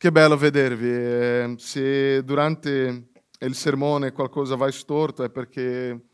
Che 0.00 0.12
bello 0.12 0.36
vedervi. 0.36 0.88
Eh, 0.88 1.54
se 1.58 2.22
durante 2.22 3.08
il 3.40 3.54
sermone 3.56 4.12
qualcosa 4.12 4.54
va 4.54 4.70
storto 4.70 5.24
è 5.24 5.28
perché 5.28 6.04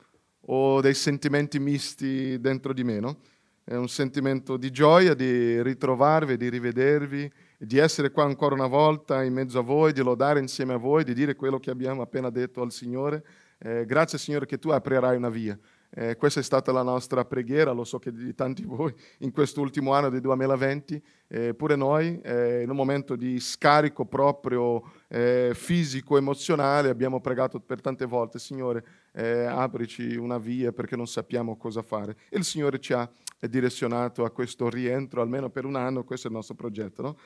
ho 0.46 0.80
dei 0.80 0.94
sentimenti 0.94 1.58
misti 1.58 2.40
dentro 2.40 2.72
di 2.72 2.82
me, 2.82 2.98
no? 2.98 3.18
È 3.62 3.74
un 3.74 3.90
sentimento 3.90 4.56
di 4.56 4.70
gioia 4.70 5.12
di 5.12 5.62
ritrovarvi, 5.62 6.38
di 6.38 6.48
rivedervi, 6.48 7.30
di 7.58 7.76
essere 7.76 8.10
qua 8.10 8.24
ancora 8.24 8.54
una 8.54 8.68
volta 8.68 9.22
in 9.22 9.34
mezzo 9.34 9.58
a 9.58 9.62
voi, 9.62 9.92
di 9.92 10.00
lodare 10.00 10.40
insieme 10.40 10.72
a 10.72 10.78
voi, 10.78 11.04
di 11.04 11.12
dire 11.12 11.34
quello 11.34 11.58
che 11.58 11.68
abbiamo 11.68 12.00
appena 12.00 12.30
detto 12.30 12.62
al 12.62 12.72
Signore. 12.72 13.22
Eh, 13.58 13.84
grazie 13.84 14.16
Signore 14.16 14.46
che 14.46 14.58
tu 14.58 14.70
aprirai 14.70 15.14
una 15.14 15.28
via. 15.28 15.58
Eh, 15.96 16.16
questa 16.16 16.40
è 16.40 16.42
stata 16.42 16.72
la 16.72 16.82
nostra 16.82 17.24
preghiera, 17.24 17.70
lo 17.70 17.84
so 17.84 18.00
che 18.00 18.12
di 18.12 18.34
tanti 18.34 18.62
di 18.62 18.68
voi 18.68 18.92
in 19.18 19.30
questo 19.30 19.60
ultimo 19.60 19.92
anno 19.92 20.08
del 20.08 20.20
2020, 20.20 21.00
eh, 21.28 21.54
pure 21.54 21.76
noi, 21.76 22.20
eh, 22.20 22.62
in 22.62 22.70
un 22.70 22.74
momento 22.74 23.14
di 23.14 23.38
scarico 23.38 24.04
proprio 24.04 24.82
eh, 25.06 25.52
fisico, 25.54 26.16
emozionale, 26.16 26.88
abbiamo 26.88 27.20
pregato 27.20 27.60
per 27.60 27.80
tante 27.80 28.06
volte, 28.06 28.40
Signore, 28.40 28.84
eh, 29.12 29.44
aprici 29.44 30.16
una 30.16 30.38
via 30.38 30.72
perché 30.72 30.96
non 30.96 31.06
sappiamo 31.06 31.56
cosa 31.56 31.82
fare. 31.82 32.16
E 32.28 32.38
il 32.38 32.44
Signore 32.44 32.80
ci 32.80 32.92
ha 32.92 33.08
direzionato 33.38 34.24
a 34.24 34.30
questo 34.30 34.68
rientro, 34.68 35.22
almeno 35.22 35.48
per 35.48 35.64
un 35.64 35.76
anno, 35.76 36.02
questo 36.02 36.26
è 36.26 36.30
il 36.30 36.36
nostro 36.36 36.56
progetto. 36.56 37.02
No? 37.02 37.16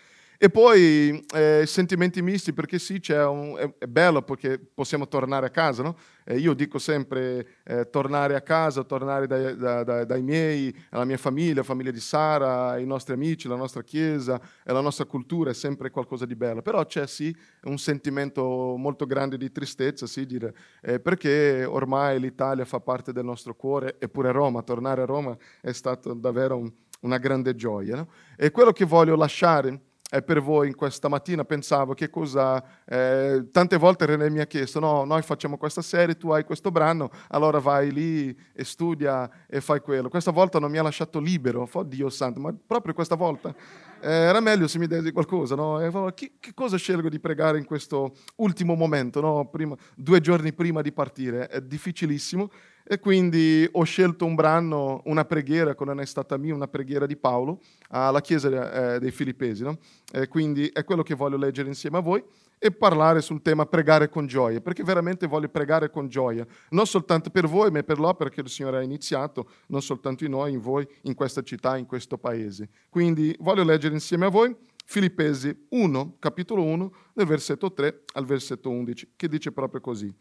E 0.40 0.50
poi 0.50 1.20
eh, 1.34 1.64
sentimenti 1.66 2.22
misti, 2.22 2.52
perché 2.52 2.78
sì, 2.78 3.02
un, 3.08 3.56
è, 3.58 3.74
è, 3.76 3.86
bello 3.88 4.22
perché 4.22 4.56
possiamo 4.56 5.08
tornare 5.08 5.46
a 5.46 5.50
casa, 5.50 5.82
no? 5.82 5.96
Eh, 6.22 6.38
io 6.38 6.54
dico 6.54 6.78
sempre 6.78 7.56
eh, 7.64 7.90
tornare 7.90 8.36
a 8.36 8.40
casa, 8.40 8.84
tornare 8.84 9.26
dai, 9.26 9.56
da, 9.56 9.82
da, 9.82 10.04
dai 10.04 10.22
miei, 10.22 10.72
alla 10.90 11.04
mia 11.04 11.16
famiglia, 11.16 11.56
la 11.56 11.62
famiglia 11.64 11.90
di 11.90 11.98
Sara, 11.98 12.68
ai 12.68 12.86
nostri 12.86 13.14
amici, 13.14 13.48
la 13.48 13.56
nostra 13.56 13.82
chiesa 13.82 14.40
e 14.62 14.72
la 14.72 14.80
nostra 14.80 15.06
cultura 15.06 15.50
è 15.50 15.54
sempre 15.54 15.90
qualcosa 15.90 16.24
di 16.24 16.36
bello. 16.36 16.62
Però 16.62 16.86
c'è 16.86 17.08
sì 17.08 17.34
un 17.62 17.78
sentimento 17.78 18.76
molto 18.76 19.06
grande 19.06 19.38
di 19.38 19.50
tristezza, 19.50 20.06
sì, 20.06 20.24
dire, 20.24 20.54
eh, 20.82 21.00
perché 21.00 21.64
ormai 21.64 22.20
l'Italia 22.20 22.64
fa 22.64 22.78
parte 22.78 23.12
del 23.12 23.24
nostro 23.24 23.56
cuore, 23.56 23.96
eppure 23.98 24.30
Roma, 24.30 24.62
tornare 24.62 25.02
a 25.02 25.04
Roma 25.04 25.36
è 25.60 25.72
stato 25.72 26.14
davvero 26.14 26.58
un, 26.58 26.72
una 27.00 27.18
grande 27.18 27.56
gioia. 27.56 27.96
No? 27.96 28.08
E 28.36 28.52
quello 28.52 28.70
che 28.70 28.84
voglio 28.84 29.16
lasciare 29.16 29.86
eh, 30.10 30.22
per 30.22 30.40
voi 30.40 30.68
in 30.68 30.74
questa 30.74 31.08
mattina 31.08 31.44
pensavo 31.44 31.94
che 31.94 32.08
cosa... 32.10 32.62
Eh, 32.84 33.48
tante 33.50 33.76
volte 33.76 34.06
René 34.06 34.30
mi 34.30 34.40
ha 34.40 34.46
chiesto, 34.46 34.80
no, 34.80 35.04
noi 35.04 35.22
facciamo 35.22 35.56
questa 35.56 35.82
serie, 35.82 36.16
tu 36.16 36.30
hai 36.30 36.44
questo 36.44 36.70
brano, 36.70 37.10
allora 37.28 37.58
vai 37.58 37.92
lì 37.92 38.36
e 38.52 38.64
studia 38.64 39.28
e 39.46 39.60
fai 39.60 39.80
quello. 39.80 40.08
Questa 40.08 40.30
volta 40.30 40.58
non 40.58 40.70
mi 40.70 40.78
ha 40.78 40.82
lasciato 40.82 41.18
libero, 41.20 41.68
oh 41.70 41.82
Dio 41.82 42.08
santo, 42.08 42.40
ma 42.40 42.54
proprio 42.66 42.94
questa 42.94 43.14
volta 43.14 43.54
era 44.00 44.40
meglio 44.40 44.68
se 44.68 44.78
mi 44.78 44.86
desi 44.86 45.12
qualcosa, 45.12 45.54
no? 45.54 45.80
E, 45.80 46.14
che, 46.14 46.32
che, 46.38 46.54
cosa 46.54 46.76
scelgo 46.76 47.08
di 47.08 47.18
pregare 47.18 47.58
in 47.58 47.64
questo 47.64 48.14
ultimo 48.36 48.74
momento, 48.74 49.20
no? 49.20 49.48
prima, 49.48 49.76
due 49.96 50.20
giorni 50.20 50.52
prima 50.52 50.82
di 50.82 50.92
partire? 50.92 51.48
È 51.48 51.60
difficilissimo 51.60 52.50
e 52.84 52.98
quindi 53.00 53.68
ho 53.70 53.82
scelto 53.82 54.24
un 54.24 54.34
brano, 54.34 55.02
una 55.04 55.24
preghiera, 55.24 55.74
con 55.74 56.00
è 56.00 56.06
stata 56.06 56.36
mia, 56.38 56.54
una 56.54 56.68
preghiera 56.68 57.06
di 57.06 57.16
Paolo 57.16 57.60
alla 57.88 58.20
chiesa 58.20 58.94
eh, 58.94 58.98
dei 58.98 59.10
Filippesi. 59.10 59.62
No? 59.62 59.78
E 60.10 60.28
quindi 60.28 60.68
è 60.68 60.84
quello 60.84 61.02
che 61.02 61.14
voglio 61.14 61.36
leggere 61.36 61.68
insieme 61.68 61.98
a 61.98 62.00
voi 62.00 62.24
e 62.58 62.70
parlare 62.70 63.20
sul 63.20 63.42
tema 63.42 63.66
pregare 63.66 64.08
con 64.08 64.26
gioia, 64.26 64.60
perché 64.60 64.82
veramente 64.82 65.26
voglio 65.26 65.48
pregare 65.48 65.90
con 65.90 66.08
gioia, 66.08 66.46
non 66.70 66.86
soltanto 66.86 67.30
per 67.30 67.46
voi, 67.46 67.70
ma 67.70 67.82
per 67.82 67.98
l'opera 67.98 68.30
che 68.30 68.40
il 68.40 68.48
Signore 68.48 68.78
ha 68.78 68.82
iniziato, 68.82 69.48
non 69.68 69.82
soltanto 69.82 70.24
in 70.24 70.30
noi, 70.30 70.52
in 70.52 70.60
voi, 70.60 70.86
in 71.02 71.14
questa 71.14 71.42
città, 71.42 71.76
in 71.76 71.86
questo 71.86 72.18
paese. 72.18 72.68
Quindi 72.88 73.34
voglio 73.40 73.64
leggere 73.64 73.94
insieme 73.94 74.26
a 74.26 74.30
voi 74.30 74.54
Filippesi 74.84 75.66
1, 75.68 76.16
capitolo 76.18 76.62
1, 76.64 76.92
dal 77.12 77.26
versetto 77.26 77.72
3 77.72 78.04
al 78.14 78.24
versetto 78.24 78.70
11, 78.70 79.12
che 79.16 79.28
dice 79.28 79.52
proprio 79.52 79.80
così. 79.80 80.12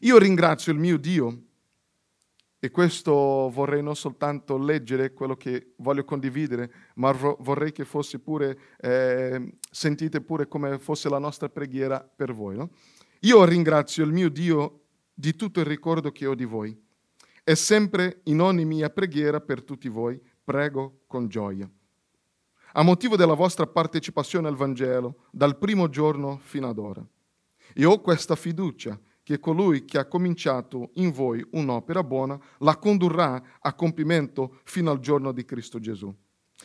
Io 0.00 0.18
ringrazio 0.18 0.72
il 0.72 0.78
mio 0.78 0.96
Dio 0.96 1.42
e 2.64 2.70
questo 2.70 3.12
vorrei 3.52 3.82
non 3.82 3.94
soltanto 3.94 4.56
leggere 4.56 5.12
quello 5.12 5.36
che 5.36 5.74
voglio 5.76 6.02
condividere, 6.02 6.72
ma 6.94 7.12
vorrei 7.12 7.72
che 7.72 7.84
fosse 7.84 8.20
pure, 8.20 8.58
eh, 8.80 9.56
sentite 9.70 10.22
pure 10.22 10.48
come 10.48 10.78
fosse 10.78 11.10
la 11.10 11.18
nostra 11.18 11.50
preghiera 11.50 12.00
per 12.00 12.32
voi. 12.32 12.56
No? 12.56 12.70
Io 13.20 13.44
ringrazio 13.44 14.02
il 14.02 14.12
mio 14.12 14.30
Dio 14.30 14.84
di 15.12 15.36
tutto 15.36 15.60
il 15.60 15.66
ricordo 15.66 16.10
che 16.10 16.24
ho 16.24 16.34
di 16.34 16.46
voi 16.46 16.74
e 17.44 17.54
sempre 17.54 18.22
in 18.24 18.40
ogni 18.40 18.64
mia 18.64 18.88
preghiera 18.88 19.42
per 19.42 19.62
tutti 19.62 19.90
voi 19.90 20.18
prego 20.42 21.00
con 21.06 21.28
gioia. 21.28 21.70
A 22.76 22.82
motivo 22.82 23.14
della 23.16 23.34
vostra 23.34 23.66
partecipazione 23.66 24.48
al 24.48 24.56
Vangelo 24.56 25.26
dal 25.30 25.58
primo 25.58 25.90
giorno 25.90 26.38
fino 26.42 26.66
ad 26.66 26.78
ora. 26.78 27.06
E 27.74 27.84
ho 27.84 28.00
questa 28.00 28.36
fiducia 28.36 28.98
che 29.24 29.40
colui 29.40 29.84
che 29.84 29.98
ha 29.98 30.04
cominciato 30.04 30.90
in 30.94 31.10
voi 31.10 31.44
un'opera 31.52 32.04
buona 32.04 32.38
la 32.58 32.76
condurrà 32.76 33.42
a 33.58 33.72
compimento 33.72 34.60
fino 34.64 34.90
al 34.90 35.00
giorno 35.00 35.32
di 35.32 35.44
Cristo 35.44 35.80
Gesù. 35.80 36.14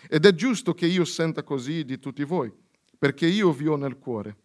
Ed 0.07 0.25
è 0.25 0.35
giusto 0.35 0.73
che 0.75 0.85
io 0.85 1.05
senta 1.05 1.41
così 1.41 1.83
di 1.83 1.97
tutti 1.97 2.23
voi, 2.23 2.53
perché 2.97 3.25
io 3.25 3.51
vi 3.51 3.67
ho 3.67 3.77
nel 3.77 3.97
cuore. 3.97 4.37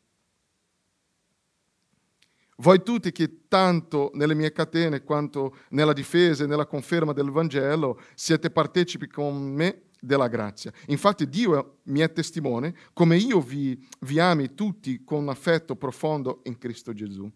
Voi 2.58 2.82
tutti 2.84 3.10
che 3.10 3.48
tanto 3.48 4.12
nelle 4.14 4.34
mie 4.34 4.52
catene 4.52 5.02
quanto 5.02 5.56
nella 5.70 5.92
difesa 5.92 6.44
e 6.44 6.46
nella 6.46 6.66
conferma 6.66 7.12
del 7.12 7.30
Vangelo 7.30 8.00
siete 8.14 8.48
partecipi 8.48 9.08
con 9.08 9.52
me 9.52 9.86
della 10.00 10.28
grazia. 10.28 10.72
Infatti 10.86 11.28
Dio 11.28 11.78
mi 11.84 11.98
è 11.98 12.12
testimone 12.12 12.76
come 12.92 13.16
io 13.16 13.40
vi, 13.40 13.84
vi 14.02 14.20
ami 14.20 14.54
tutti 14.54 15.02
con 15.02 15.28
affetto 15.28 15.74
profondo 15.74 16.42
in 16.44 16.56
Cristo 16.56 16.92
Gesù. 16.92 17.28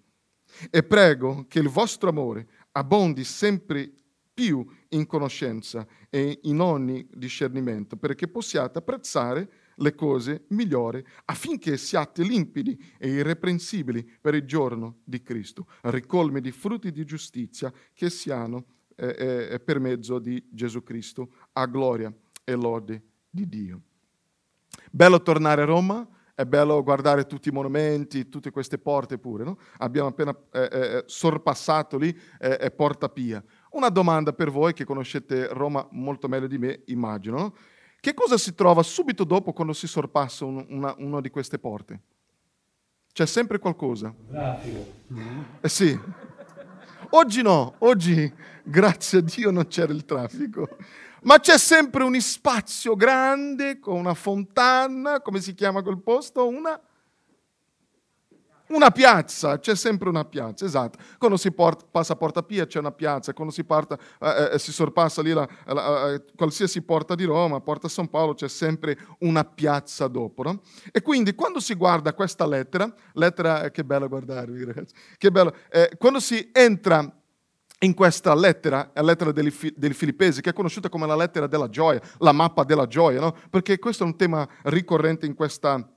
E 0.70 0.82
prego 0.82 1.47
che 1.48 1.59
il 1.59 1.69
vostro 1.69 2.09
amore 2.09 2.48
abbondi 2.72 3.25
sempre 3.25 3.92
più 4.32 4.64
in 4.91 5.04
conoscenza 5.06 5.86
e 6.09 6.41
in 6.44 6.60
ogni 6.60 7.06
discernimento, 7.12 7.97
perché 7.97 8.28
possiate 8.28 8.78
apprezzare 8.78 9.50
le 9.78 9.94
cose 9.94 10.44
migliori 10.48 11.04
affinché 11.25 11.76
siate 11.76 12.22
limpidi 12.22 12.78
e 12.98 13.09
irreprensibili 13.09 14.09
per 14.20 14.34
il 14.34 14.44
giorno 14.44 14.98
di 15.04 15.22
Cristo, 15.22 15.66
ricolmi 15.82 16.41
di 16.41 16.53
frutti 16.53 16.92
di 16.92 17.04
giustizia 17.04 17.72
che 17.92 18.10
siano 18.10 18.65
eh, 18.94 19.48
eh, 19.50 19.60
per 19.60 19.80
mezzo 19.80 20.19
di 20.19 20.44
Gesù 20.50 20.82
Cristo, 20.82 21.32
a 21.53 21.66
gloria 21.66 22.12
e 22.44 22.54
lode 22.54 23.03
di 23.28 23.48
Dio. 23.48 23.80
Bello 24.91 25.22
tornare 25.22 25.62
a 25.62 25.66
Roma, 25.66 26.09
è 26.38 26.47
bello 26.47 26.84
guardare 26.84 27.26
tutti 27.26 27.49
i 27.49 27.53
monumenti, 27.53 28.28
tutte 28.28 28.53
queste 28.53 28.78
porte 28.78 29.19
pure, 29.19 29.43
no? 29.43 29.59
Abbiamo 29.78 30.06
appena 30.06 30.31
eh, 30.53 30.69
eh, 30.71 30.78
eh, 30.78 31.04
sorpassato 31.04 31.99
lì 31.99 32.16
eh, 32.38 32.71
Porta 32.71 33.09
Pia. 33.09 33.43
Una 33.71 33.88
domanda 33.88 34.32
per 34.32 34.48
voi 34.48 34.72
che 34.72 34.84
conoscete 34.84 35.48
Roma 35.48 35.84
molto 35.91 36.28
meglio 36.28 36.47
di 36.47 36.56
me, 36.56 36.82
immagino. 36.87 37.38
No? 37.38 37.54
Che 37.98 38.15
cosa 38.15 38.38
si 38.38 38.54
trova 38.54 38.84
subito 38.84 39.25
dopo 39.25 39.53
quando 39.53 39.72
si 39.72 39.88
sorpassa 39.88 40.44
un, 40.44 40.65
una, 40.69 40.94
una 40.98 41.21
di 41.21 41.28
queste 41.28 41.59
porte? 41.59 42.03
C'è 43.12 43.27
sempre 43.27 43.59
qualcosa. 43.59 44.15
Traffico. 44.31 44.87
Eh 45.60 45.69
sì. 45.69 45.98
Oggi 47.10 47.43
no, 47.43 47.75
oggi 47.78 48.32
grazie 48.62 49.19
a 49.19 49.22
Dio 49.22 49.50
non 49.50 49.66
c'era 49.66 49.93
il 49.93 50.04
traffico 50.04 50.69
ma 51.22 51.38
c'è 51.38 51.58
sempre 51.58 52.04
un 52.04 52.18
spazio 52.20 52.94
grande 52.94 53.78
con 53.78 53.96
una 53.96 54.14
fontana, 54.14 55.20
come 55.20 55.40
si 55.40 55.54
chiama 55.54 55.82
quel 55.82 56.00
posto? 56.00 56.46
Una, 56.46 56.80
una 58.68 58.90
piazza, 58.90 59.58
c'è 59.58 59.74
sempre 59.74 60.08
una 60.08 60.24
piazza, 60.24 60.64
esatto. 60.64 60.98
Quando 61.16 61.36
si 61.36 61.50
porta, 61.52 61.86
passa 61.90 62.12
a 62.12 62.16
Porta 62.16 62.42
Pia 62.42 62.66
c'è 62.66 62.78
una 62.78 62.92
piazza, 62.92 63.32
quando 63.32 63.52
si, 63.52 63.64
parta, 63.64 63.98
eh, 64.20 64.50
eh, 64.52 64.58
si 64.58 64.72
sorpassa 64.72 65.22
lì 65.22 65.32
la, 65.32 65.48
la, 65.66 66.12
eh, 66.12 66.24
qualsiasi 66.36 66.82
porta 66.82 67.14
di 67.14 67.24
Roma, 67.24 67.60
Porta 67.60 67.88
San 67.88 68.08
Paolo, 68.08 68.34
c'è 68.34 68.48
sempre 68.48 68.98
una 69.20 69.44
piazza 69.44 70.06
dopo. 70.06 70.42
No? 70.42 70.60
E 70.92 71.00
quindi 71.00 71.34
quando 71.34 71.60
si 71.60 71.74
guarda 71.74 72.12
questa 72.12 72.47
lettera, 72.47 72.92
lettera, 73.14 73.64
eh, 73.64 73.71
che 73.71 73.84
bello 73.84 74.09
guardarvi 74.09 74.64
ragazzi, 74.64 74.94
che 75.16 75.30
bello, 75.30 75.54
eh, 75.71 75.92
quando 75.97 76.21
si 76.21 76.50
entra 76.53 77.17
in 77.80 77.95
questa 77.95 78.34
lettera, 78.34 78.91
la 78.95 79.03
lettera 79.03 79.30
dei, 79.30 79.51
Filippesi, 79.51 80.41
che 80.41 80.51
è 80.51 80.53
conosciuta 80.53 80.89
come 80.89 81.07
la 81.07 81.15
lettera 81.15 81.47
della 81.47 81.69
gioia, 81.69 82.01
la 82.19 82.33
mappa 82.33 82.65
della 82.65 82.86
gioia, 82.86 83.21
no? 83.21 83.36
perché 83.51 83.78
questo 83.78 84.03
è 84.03 84.07
un 84.07 84.16
tema 84.16 84.48
ricorrente 84.65 85.27
in 85.27 85.34
questa, 85.34 85.89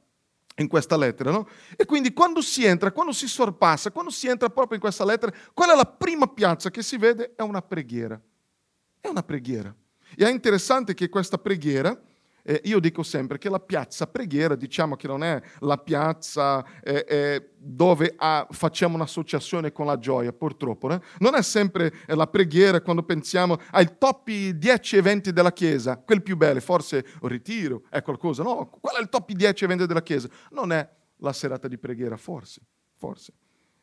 in 0.58 0.68
questa 0.68 0.96
lettera. 0.96 1.32
No? 1.32 1.48
E 1.76 1.86
quindi 1.86 2.14
quando 2.14 2.42
si 2.42 2.66
entra, 2.66 2.92
quando 2.92 3.14
si 3.14 3.28
sorpassa, 3.28 3.90
quando 3.90 4.12
si 4.12 4.28
entra 4.28 4.50
proprio 4.50 4.76
in 4.76 4.82
questa 4.82 5.06
lettera, 5.06 5.34
qual 5.54 5.72
è 5.72 5.76
la 5.76 5.86
prima 5.86 6.28
piazza 6.28 6.70
che 6.70 6.84
si 6.84 6.98
vede? 6.98 7.34
È 7.36 7.42
una 7.42 7.62
preghiera. 7.62 8.20
È 9.00 9.08
una 9.08 9.24
preghiera. 9.24 9.74
E 10.16 10.26
è 10.26 10.30
interessante 10.30 10.94
che 10.94 11.10
questa 11.10 11.40
preghiera 11.40 12.00
Eh, 12.44 12.62
io 12.66 12.80
dico 12.80 13.04
sempre 13.04 13.38
che 13.38 13.50
la 13.50 13.60
piazza 13.60 14.08
preghiera, 14.08 14.56
diciamo 14.56 14.96
che 14.96 15.08
non 15.08 15.24
è 15.24 15.42
la 15.60 15.78
piazza 15.78 16.64
eh, 16.82 17.06
eh, 17.08 17.50
dove 17.58 18.14
ah, 18.18 18.48
facciamo 18.50 18.96
un'associazione 18.96 19.72
con 19.72 19.86
la 19.86 19.98
gioia, 20.00 20.34
purtroppo. 20.34 20.88
Né? 20.88 21.02
Non 21.20 21.36
è 21.36 21.42
sempre 21.42 21.94
eh, 22.08 22.16
la 22.16 22.28
preghiera 22.28 22.82
quando 22.82 23.04
pensiamo 23.04 23.58
ai 23.72 23.98
top 23.98 24.30
10 24.30 24.98
eventi 24.98 25.32
della 25.32 25.52
Chiesa, 25.52 25.98
quelli 25.98 26.22
più 26.22 26.38
belli, 26.38 26.60
forse 26.60 27.06
un 27.22 27.30
ritiro, 27.30 27.84
è 27.90 28.02
qualcosa. 28.02 28.44
No, 28.44 28.70
qual 28.70 28.96
è 28.96 29.02
il 29.02 29.10
top 29.10 29.32
10 29.32 29.64
eventi 29.64 29.86
della 29.86 30.02
Chiesa? 30.02 30.30
Non 30.52 30.72
è 30.72 30.88
la 31.18 31.34
serata 31.34 31.68
di 31.68 31.78
preghiera, 31.78 32.18
forse, 32.18 32.62
forse. 32.96 33.34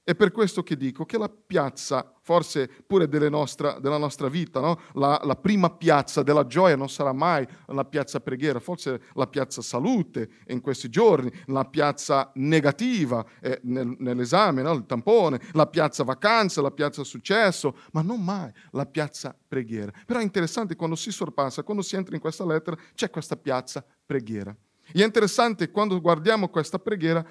È 0.08 0.14
per 0.14 0.32
questo 0.32 0.62
che 0.62 0.74
dico 0.74 1.04
che 1.04 1.18
la 1.18 1.28
piazza, 1.28 2.14
forse 2.22 2.66
pure 2.86 3.06
nostra, 3.28 3.78
della 3.78 3.98
nostra 3.98 4.30
vita, 4.30 4.58
no? 4.58 4.80
la, 4.94 5.20
la, 5.22 5.36
prima 5.36 5.68
piazza 5.68 6.22
della 6.22 6.46
gioia 6.46 6.76
non 6.76 6.88
sarà 6.88 7.12
mai 7.12 7.46
la 7.66 7.84
piazza 7.84 8.18
preghiera, 8.18 8.58
forse 8.58 9.02
la 9.12 9.26
piazza 9.26 9.60
salute 9.60 10.30
in 10.46 10.62
questi 10.62 10.88
giorni, 10.88 11.30
la 11.48 11.66
piazza 11.66 12.30
negativa 12.36 13.22
eh, 13.42 13.60
nel, 13.64 13.96
nell'esame, 13.98 14.62
no? 14.62 14.72
il 14.72 14.86
tampone, 14.86 15.42
la 15.52 15.66
piazza 15.66 16.04
vacanza, 16.04 16.62
la 16.62 16.70
piazza 16.70 17.04
successo, 17.04 17.76
ma 17.92 18.00
non 18.00 18.24
mai 18.24 18.50
la 18.70 18.86
piazza 18.86 19.36
preghiera. 19.46 19.92
Però 20.06 20.20
è 20.20 20.22
interessante 20.22 20.74
quando 20.74 20.96
si 20.96 21.12
sorpassa, 21.12 21.62
quando 21.62 21.82
si 21.82 21.96
entra 21.96 22.14
in 22.14 22.22
questa 22.22 22.46
lettera, 22.46 22.78
c'è 22.94 23.10
questa 23.10 23.36
piazza 23.36 23.84
preghiera. 24.06 24.56
E 24.90 25.02
è 25.02 25.04
interessante 25.04 25.70
quando 25.70 26.00
guardiamo 26.00 26.48
questa 26.48 26.78
preghiera, 26.78 27.22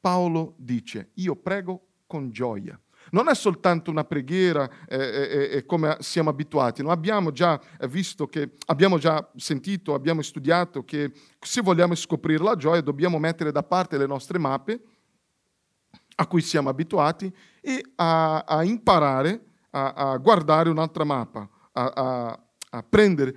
Paolo 0.00 0.54
dice, 0.58 1.10
io 1.14 1.36
prego 1.36 1.90
con 2.14 2.30
gioia. 2.30 2.78
Non 3.10 3.28
è 3.28 3.34
soltanto 3.34 3.90
una 3.90 4.04
preghiera 4.04 4.70
eh, 4.86 4.96
eh, 4.96 5.48
eh, 5.56 5.66
come 5.66 5.96
siamo 5.98 6.30
abituati, 6.30 6.80
no? 6.80 6.90
abbiamo 6.92 7.32
già 7.32 7.60
visto 7.88 8.28
che, 8.28 8.52
abbiamo 8.66 8.98
già 8.98 9.28
sentito, 9.34 9.94
abbiamo 9.94 10.22
studiato 10.22 10.84
che 10.84 11.12
se 11.40 11.60
vogliamo 11.60 11.96
scoprire 11.96 12.42
la 12.42 12.54
gioia 12.54 12.80
dobbiamo 12.80 13.18
mettere 13.18 13.50
da 13.50 13.64
parte 13.64 13.98
le 13.98 14.06
nostre 14.06 14.38
mappe 14.38 14.80
a 16.14 16.26
cui 16.28 16.40
siamo 16.40 16.68
abituati 16.68 17.30
e 17.60 17.84
a, 17.96 18.44
a 18.46 18.62
imparare 18.62 19.44
a, 19.70 19.92
a, 19.92 20.16
guardare 20.18 20.70
un'altra 20.70 21.02
mappa, 21.02 21.48
a, 21.72 22.40
a 22.70 22.82
prendere 22.88 23.34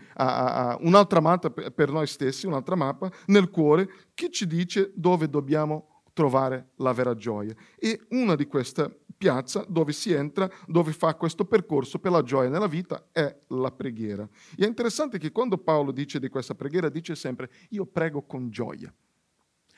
un'altra 0.81 1.19
mappa 1.19 1.49
per 1.49 1.91
noi 1.91 2.05
stessi, 2.05 2.45
un'altra 2.45 2.75
mappa 2.75 3.11
nel 3.25 3.49
cuore 3.49 3.89
che 4.13 4.29
ci 4.29 4.45
dice 4.45 4.91
dove 4.93 5.27
dobbiamo 5.27 5.96
trovare 6.17 6.69
la 6.77 6.93
vera 6.93 7.13
gioia. 7.13 7.53
E 7.77 8.07
una 8.09 8.33
di 8.33 8.47
queste 8.47 9.01
piazze 9.15 9.65
dove 9.67 9.91
si 9.91 10.11
entra, 10.11 10.49
dove 10.65 10.91
fa 10.91 11.13
questo 11.13 11.45
percorso 11.45 11.99
per 11.99 12.11
la 12.11 12.23
gioia 12.23 12.49
nella 12.49 12.65
vita, 12.65 13.09
è 13.11 13.37
la 13.49 13.71
preghiera. 13.71 14.27
E 14.57 14.63
è 14.63 14.67
interessante 14.67 15.19
che 15.19 15.31
quando 15.31 15.59
Paolo 15.59 15.91
dice 15.91 16.19
di 16.19 16.27
questa 16.27 16.55
preghiera, 16.55 16.89
dice 16.89 17.13
sempre, 17.13 17.51
io 17.69 17.85
prego 17.85 18.23
con 18.23 18.49
gioia. 18.49 18.91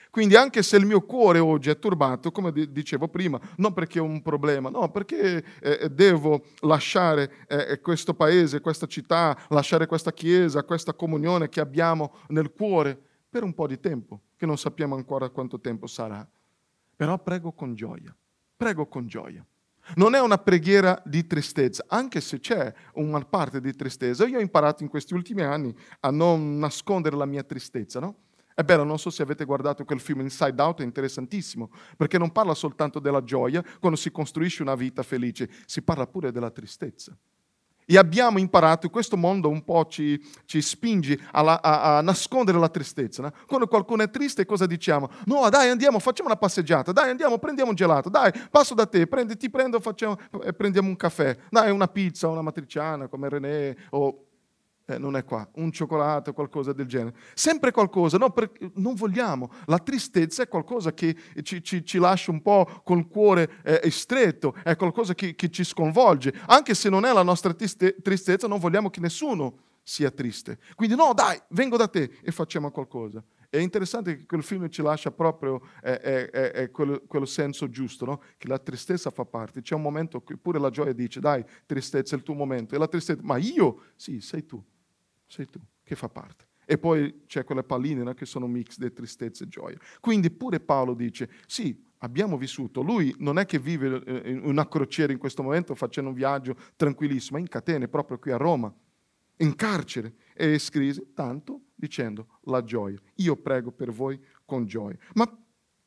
Quindi 0.09 0.37
anche 0.37 0.63
se 0.63 0.77
il 0.77 0.85
mio 0.85 1.01
cuore 1.01 1.39
oggi 1.39 1.69
è 1.69 1.77
turbato, 1.77 2.31
come 2.31 2.53
dicevo 2.53 3.09
prima, 3.09 3.37
non 3.57 3.73
perché 3.73 3.99
ho 3.99 4.05
un 4.05 4.21
problema, 4.21 4.69
no, 4.69 4.89
perché 4.89 5.43
eh, 5.61 5.89
devo 5.89 6.45
lasciare 6.61 7.45
eh, 7.49 7.81
questo 7.81 8.13
paese, 8.13 8.61
questa 8.61 8.87
città, 8.87 9.37
lasciare 9.49 9.87
questa 9.87 10.13
chiesa, 10.13 10.63
questa 10.63 10.93
comunione 10.93 11.49
che 11.49 11.59
abbiamo 11.59 12.15
nel 12.29 12.51
cuore 12.53 13.08
per 13.29 13.43
un 13.43 13.53
po' 13.53 13.67
di 13.67 13.79
tempo, 13.79 14.21
che 14.35 14.45
non 14.45 14.57
sappiamo 14.57 14.95
ancora 14.95 15.29
quanto 15.29 15.59
tempo 15.59 15.87
sarà. 15.87 16.27
Però 16.95 17.17
prego 17.19 17.51
con 17.51 17.75
gioia, 17.75 18.15
prego 18.57 18.87
con 18.87 19.07
gioia. 19.07 19.45
Non 19.95 20.13
è 20.13 20.21
una 20.21 20.37
preghiera 20.37 21.01
di 21.05 21.25
tristezza, 21.25 21.85
anche 21.87 22.21
se 22.21 22.39
c'è 22.39 22.73
una 22.93 23.23
parte 23.23 23.61
di 23.61 23.73
tristezza. 23.73 24.27
Io 24.27 24.37
ho 24.37 24.41
imparato 24.41 24.83
in 24.83 24.89
questi 24.89 25.13
ultimi 25.13 25.41
anni 25.41 25.73
a 26.01 26.11
non 26.11 26.59
nascondere 26.59 27.15
la 27.15 27.25
mia 27.25 27.43
tristezza, 27.43 27.99
no? 27.99 28.15
È 28.53 28.63
bello, 28.63 28.83
non 28.83 28.99
so 28.99 29.09
se 29.09 29.23
avete 29.23 29.45
guardato 29.45 29.85
quel 29.85 30.01
film 30.01 30.19
Inside 30.19 30.61
Out, 30.61 30.81
è 30.81 30.83
interessantissimo, 30.83 31.71
perché 31.95 32.17
non 32.17 32.31
parla 32.31 32.53
soltanto 32.53 32.99
della 32.99 33.23
gioia 33.23 33.63
quando 33.79 33.97
si 33.97 34.11
costruisce 34.11 34.61
una 34.61 34.75
vita 34.75 35.01
felice, 35.01 35.49
si 35.65 35.81
parla 35.81 36.05
pure 36.05 36.31
della 36.31 36.51
tristezza. 36.51 37.17
E 37.91 37.97
abbiamo 37.97 38.37
imparato, 38.37 38.87
questo 38.91 39.17
mondo 39.17 39.49
un 39.49 39.63
po' 39.63 39.87
ci, 39.87 40.23
ci 40.45 40.61
spinge 40.61 41.19
alla, 41.31 41.59
a, 41.59 41.97
a, 41.97 42.01
nascondere 42.01 42.59
la 42.59 42.69
tristezza. 42.69 43.23
No? 43.23 43.33
Quando 43.47 43.65
qualcuno 43.65 44.03
è 44.03 44.11
triste, 44.11 44.45
cosa 44.45 44.67
diciamo? 44.67 45.09
No, 45.25 45.49
dai, 45.49 45.69
andiamo, 45.69 45.97
facciamo 45.97 46.29
una 46.29 46.37
passeggiata, 46.37 46.91
dai, 46.91 47.09
andiamo, 47.09 47.39
prendiamo 47.39 47.71
un 47.71 47.75
gelato, 47.75 48.07
dai, 48.09 48.31
passo 48.51 48.75
da 48.75 48.85
te, 48.85 49.07
prendi, 49.07 49.35
ti 49.37 49.49
prendo, 49.49 49.79
facciamo, 49.79 50.19
eh, 50.43 50.53
prendiamo 50.53 50.87
un 50.87 50.95
caffè, 50.97 51.35
dai, 51.49 51.71
una 51.71 51.87
pizza, 51.87 52.27
una 52.27 52.43
matriciana 52.43 53.07
come 53.07 53.27
René 53.27 53.75
o 53.89 54.25
eh, 54.89 54.97
non 54.97 55.15
è 55.15 55.23
qua, 55.23 55.47
un 55.55 55.71
cioccolato, 55.71 56.33
qualcosa 56.33 56.73
del 56.73 56.87
genere. 56.87 57.15
Sempre 57.33 57.71
qualcosa, 57.71 58.17
no, 58.17 58.33
non 58.75 58.95
vogliamo. 58.95 59.51
La 59.65 59.77
tristezza 59.77 60.43
è 60.43 60.47
qualcosa 60.47 60.93
che 60.93 61.15
ci, 61.43 61.63
ci, 61.63 61.85
ci 61.85 61.99
lascia 61.99 62.31
un 62.31 62.41
po' 62.41 62.81
col 62.83 63.07
cuore 63.07 63.61
eh, 63.63 63.89
stretto, 63.91 64.55
è 64.63 64.75
qualcosa 64.75 65.13
che, 65.13 65.35
che, 65.35 65.49
ci 65.49 65.63
sconvolge. 65.63 66.33
Anche 66.47 66.73
se 66.73 66.89
non 66.89 67.05
è 67.05 67.13
la 67.13 67.23
nostra 67.23 67.53
triste, 67.53 67.97
tristezza, 68.01 68.47
non 68.47 68.59
vogliamo 68.59 68.89
che 68.89 68.99
nessuno 68.99 69.59
sia 69.83 70.09
triste. 70.09 70.57
Quindi 70.75 70.95
no, 70.95 71.13
dai, 71.13 71.39
vengo 71.49 71.77
da 71.77 71.87
te 71.87 72.17
e 72.21 72.31
facciamo 72.31 72.71
qualcosa. 72.71 73.23
È 73.49 73.57
interessante 73.57 74.15
che 74.15 74.25
quel 74.27 74.43
film 74.43 74.69
ci 74.69 74.83
lascia 74.83 75.09
proprio 75.09 75.61
eh, 75.81 75.99
eh, 76.03 76.29
eh, 76.31 76.51
eh 76.53 76.69
quello, 76.69 77.01
quello, 77.07 77.25
senso 77.25 77.67
giusto, 77.69 78.05
no? 78.05 78.21
che 78.37 78.47
la 78.47 78.59
tristezza 78.59 79.09
fa 79.09 79.25
parte. 79.25 79.61
C'è 79.61 79.73
un 79.73 79.81
momento 79.81 80.21
che 80.21 80.37
pure 80.37 80.59
la 80.59 80.69
gioia 80.69 80.93
dice, 80.93 81.19
dai, 81.19 81.43
tristezza 81.65 82.15
è 82.15 82.17
il 82.19 82.23
tuo 82.23 82.35
momento. 82.35 82.75
E 82.75 82.77
la 82.77 82.87
tristezza, 82.87 83.21
ma 83.23 83.37
io? 83.37 83.81
Sì, 83.95 84.21
sei 84.21 84.45
tu 84.45 84.63
sei 85.29 85.47
tu 85.47 85.59
che 85.83 85.95
fa 85.95 86.09
parte. 86.09 86.47
E 86.65 86.77
poi 86.77 87.23
c'è 87.25 87.43
quelle 87.43 87.63
palline 87.63 88.03
no, 88.03 88.13
che 88.13 88.25
sono 88.25 88.45
un 88.45 88.51
mix 88.51 88.77
di 88.77 88.93
tristezza 88.93 89.43
e 89.43 89.47
gioia. 89.47 89.77
Quindi 89.99 90.29
pure 90.29 90.59
Paolo 90.59 90.93
dice, 90.93 91.29
sì, 91.47 91.83
abbiamo 91.99 92.37
vissuto, 92.37 92.81
lui 92.81 93.13
non 93.17 93.39
è 93.39 93.45
che 93.45 93.57
vive 93.57 94.03
eh, 94.03 94.39
una 94.43 94.67
crociera 94.67 95.11
in 95.11 95.17
questo 95.17 95.41
momento 95.41 95.73
facendo 95.73 96.11
un 96.11 96.15
viaggio 96.15 96.55
tranquillissimo, 96.75 97.37
è 97.37 97.41
in 97.41 97.47
catene 97.47 97.87
proprio 97.87 98.19
qui 98.19 98.31
a 98.31 98.37
Roma, 98.37 98.71
in 99.37 99.55
carcere, 99.55 100.13
e 100.35 100.59
scrive 100.59 101.13
tanto 101.15 101.61
dicendo 101.73 102.39
la 102.43 102.63
gioia. 102.63 102.99
Io 103.15 103.35
prego 103.35 103.71
per 103.71 103.91
voi 103.91 104.23
con 104.45 104.65
gioia. 104.65 104.97
Ma 105.15 105.25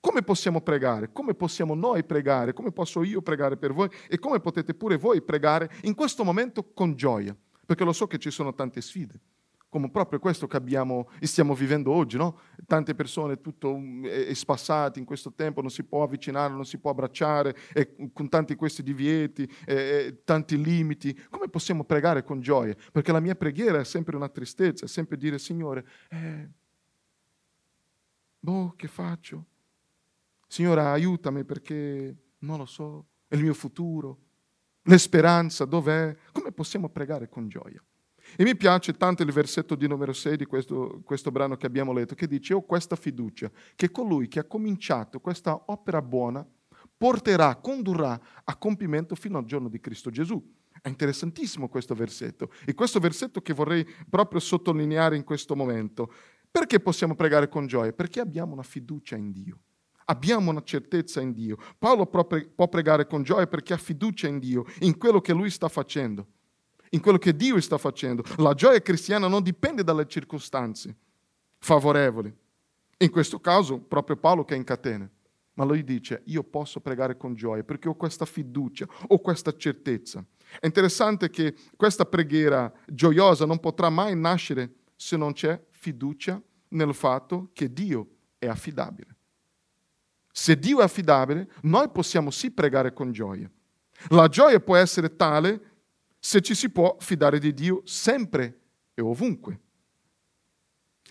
come 0.01 0.23
possiamo 0.23 0.63
pregare? 0.63 1.13
Come 1.13 1.35
possiamo 1.35 1.75
noi 1.77 2.03
pregare? 2.03 2.53
Come 2.53 2.73
posso 2.73 3.05
io 3.05 3.23
pregare 3.23 3.57
per 3.57 3.73
voi? 3.73 3.89
E 4.09 4.19
come 4.19 4.41
potete 4.41 4.75
pure 4.75 4.97
voi 4.97 5.23
pregare 5.23 5.71
in 5.83 5.95
questo 5.95 6.25
momento 6.25 6.73
con 6.73 6.97
gioia? 6.97 7.37
Perché 7.65 7.85
lo 7.85 7.93
so 7.93 8.09
che 8.09 8.19
ci 8.19 8.33
sono 8.33 8.53
tante 8.53 8.81
sfide 8.81 9.21
come 9.73 9.89
proprio 9.89 10.19
questo 10.19 10.47
che 10.47 10.59
abbiamo, 10.59 11.09
stiamo 11.23 11.55
vivendo 11.55 11.93
oggi, 11.93 12.19
no? 12.19 12.41
Tante 12.67 12.95
persone 12.95 13.41
tutto 13.41 13.75
mm, 13.75 14.05
è, 14.05 14.35
spassate 14.35 14.99
in 14.99 15.07
questo 15.07 15.33
tempo, 15.33 15.63
non 15.63 15.71
si 15.71 15.83
può 15.83 16.03
avvicinare, 16.03 16.53
non 16.53 16.67
si 16.67 16.77
può 16.77 16.91
abbracciare, 16.91 17.57
con 18.13 18.29
tanti 18.29 18.55
questi 18.55 18.83
divieti, 18.83 19.51
e, 19.65 20.21
tanti 20.25 20.63
limiti. 20.63 21.19
Come 21.31 21.49
possiamo 21.49 21.85
pregare 21.85 22.23
con 22.23 22.43
gioia? 22.43 22.77
Perché 22.93 23.13
la 23.13 23.21
mia 23.21 23.35
preghiera 23.35 23.81
è 23.81 23.85
sempre 23.85 24.15
una 24.15 24.29
tristezza, 24.29 24.85
è 24.85 24.89
sempre 24.89 25.17
dire, 25.17 25.39
Signore, 25.39 25.87
eh, 26.11 26.51
boh, 28.41 28.75
che 28.77 28.89
faccio? 28.89 29.47
Signore, 30.47 30.83
aiutami 30.83 31.47
perché 31.47 32.15
non 32.41 32.59
lo 32.59 32.67
so, 32.67 33.07
è 33.27 33.37
il 33.37 33.43
mio 33.43 33.55
futuro, 33.55 34.19
l'esperanza 34.83 35.65
dov'è? 35.65 36.15
Come 36.31 36.53
possiamo 36.53 36.91
pregare 36.91 37.31
con 37.31 37.49
gioia? 37.49 37.83
E 38.37 38.45
mi 38.45 38.57
piace 38.57 38.95
tanto 38.95 39.23
il 39.23 39.33
versetto 39.33 39.75
di 39.75 39.87
numero 39.87 40.13
6 40.13 40.37
di 40.37 40.47
questo, 40.47 41.03
questo 41.05 41.31
brano 41.31 41.57
che 41.57 41.67
abbiamo 41.67 41.93
letto, 41.93 42.15
che 42.15 42.27
dice, 42.27 42.55
ho 42.55 42.63
questa 42.63 42.97
fiducia, 42.97 43.51
che 43.75 43.91
colui 43.91 44.29
che 44.29 44.39
ha 44.39 44.45
cominciato 44.45 45.21
questa 45.21 45.65
opera 45.67 46.01
buona 46.01 46.47
porterà, 46.97 47.57
condurrà 47.57 48.19
a 48.45 48.57
compimento 48.57 49.15
fino 49.15 49.37
al 49.37 49.45
giorno 49.45 49.69
di 49.69 49.81
Cristo 49.81 50.11
Gesù. 50.11 50.41
È 50.81 50.89
interessantissimo 50.89 51.69
questo 51.69 51.95
versetto. 51.95 52.51
E 52.65 52.75
questo 52.75 53.01
versetto 53.01 53.43
che 53.43 53.53
vorrei 53.53 53.85
proprio 54.09 54.41
sottolineare 54.41 55.17
in 55.17 55.25
questo 55.25 55.55
momento. 55.57 56.13
Perché 56.51 56.81
possiamo 56.81 57.15
pregare 57.15 57.49
con 57.49 57.67
gioia? 57.67 57.93
Perché 57.93 58.21
abbiamo 58.21 58.53
una 58.53 58.63
fiducia 58.63 59.17
in 59.17 59.33
Dio. 59.33 59.59
Abbiamo 60.07 60.51
una 60.51 60.63
certezza 60.63 61.21
in 61.21 61.33
Dio. 61.33 61.57
Paolo 61.79 62.07
può 62.07 62.69
pregare 62.69 63.07
con 63.07 63.23
gioia 63.23 63.47
perché 63.47 63.73
ha 63.73 63.79
fiducia 63.79 64.29
in 64.29 64.39
Dio, 64.39 64.65
in 64.81 64.97
quello 64.97 65.21
che 65.21 65.33
lui 65.33 65.51
sta 65.51 65.69
facendo 65.69 66.27
in 66.95 67.01
quello 67.01 67.19
che 67.19 67.35
Dio 67.35 67.61
sta 67.61 67.79
facendo. 67.79 68.23
La 68.37 68.55
gioia 68.55 68.81
cristiana 68.81 69.29
non 69.29 69.43
dipende 69.43 69.83
dalle 69.83 70.07
circostanze 70.07 70.95
favorevoli. 71.59 72.33
In 72.99 73.11
questo 73.11 73.41
caso, 73.41 73.79
proprio 73.79 74.17
Paolo 74.17 74.45
che 74.45 74.55
è 74.55 74.57
in 74.57 74.65
catene. 74.65 75.11
Ma 75.55 75.65
lui 75.65 75.85
dice, 75.85 76.23
io 76.27 76.43
posso 76.43 76.81
pregare 76.81 77.17
con 77.17 77.35
gioia 77.35 77.63
perché 77.63 77.89
ho 77.89 77.95
questa 77.95 78.25
fiducia, 78.25 78.87
ho 79.09 79.19
questa 79.19 79.55
certezza. 79.55 80.25
È 80.59 80.65
interessante 80.67 81.29
che 81.29 81.55
questa 81.77 82.07
preghiera 82.07 82.73
gioiosa 82.87 83.45
non 83.45 83.61
potrà 83.61 83.91
mai 83.91 84.17
nascere 84.17 84.77
se 84.97 85.17
non 85.17 85.33
c'è 85.33 85.63
fiducia 85.71 86.41
nel 86.69 86.95
fatto 86.95 87.51
che 87.53 87.71
Dio 87.73 88.09
è 88.39 88.47
affidabile. 88.47 89.17
Se 90.33 90.59
Dio 90.59 90.81
è 90.81 90.85
affidabile, 90.85 91.51
noi 91.63 91.91
possiamo 91.91 92.31
sì 92.31 92.51
pregare 92.51 92.95
con 92.95 93.13
gioia. 93.13 93.51
La 94.09 94.29
gioia 94.29 94.59
può 94.59 94.77
essere 94.77 95.15
tale 95.17 95.72
se 96.25 96.41
ci 96.41 96.55
si 96.55 96.71
può 96.71 96.97
fidare 97.01 97.41
di 97.41 97.53
Dio 97.53 97.83
sempre 97.85 98.61
e 98.95 99.03
ovunque. 99.03 99.59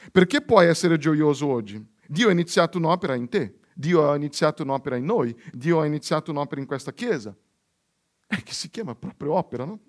Perché 0.09 0.41
puoi 0.41 0.67
essere 0.67 0.97
gioioso 0.97 1.47
oggi? 1.47 1.85
Dio 2.07 2.29
ha 2.29 2.31
iniziato 2.31 2.77
un'opera 2.77 3.15
in 3.15 3.27
te, 3.27 3.59
Dio 3.75 4.09
ha 4.09 4.15
iniziato 4.15 4.63
un'opera 4.63 4.95
in 4.95 5.03
noi, 5.03 5.37
Dio 5.51 5.81
ha 5.81 5.85
iniziato 5.85 6.31
un'opera 6.31 6.61
in 6.61 6.65
questa 6.65 6.93
chiesa, 6.93 7.35
eh, 8.25 8.41
che 8.41 8.53
si 8.53 8.69
chiama 8.69 8.95
proprio 8.95 9.33
opera, 9.33 9.65
no? 9.65 9.79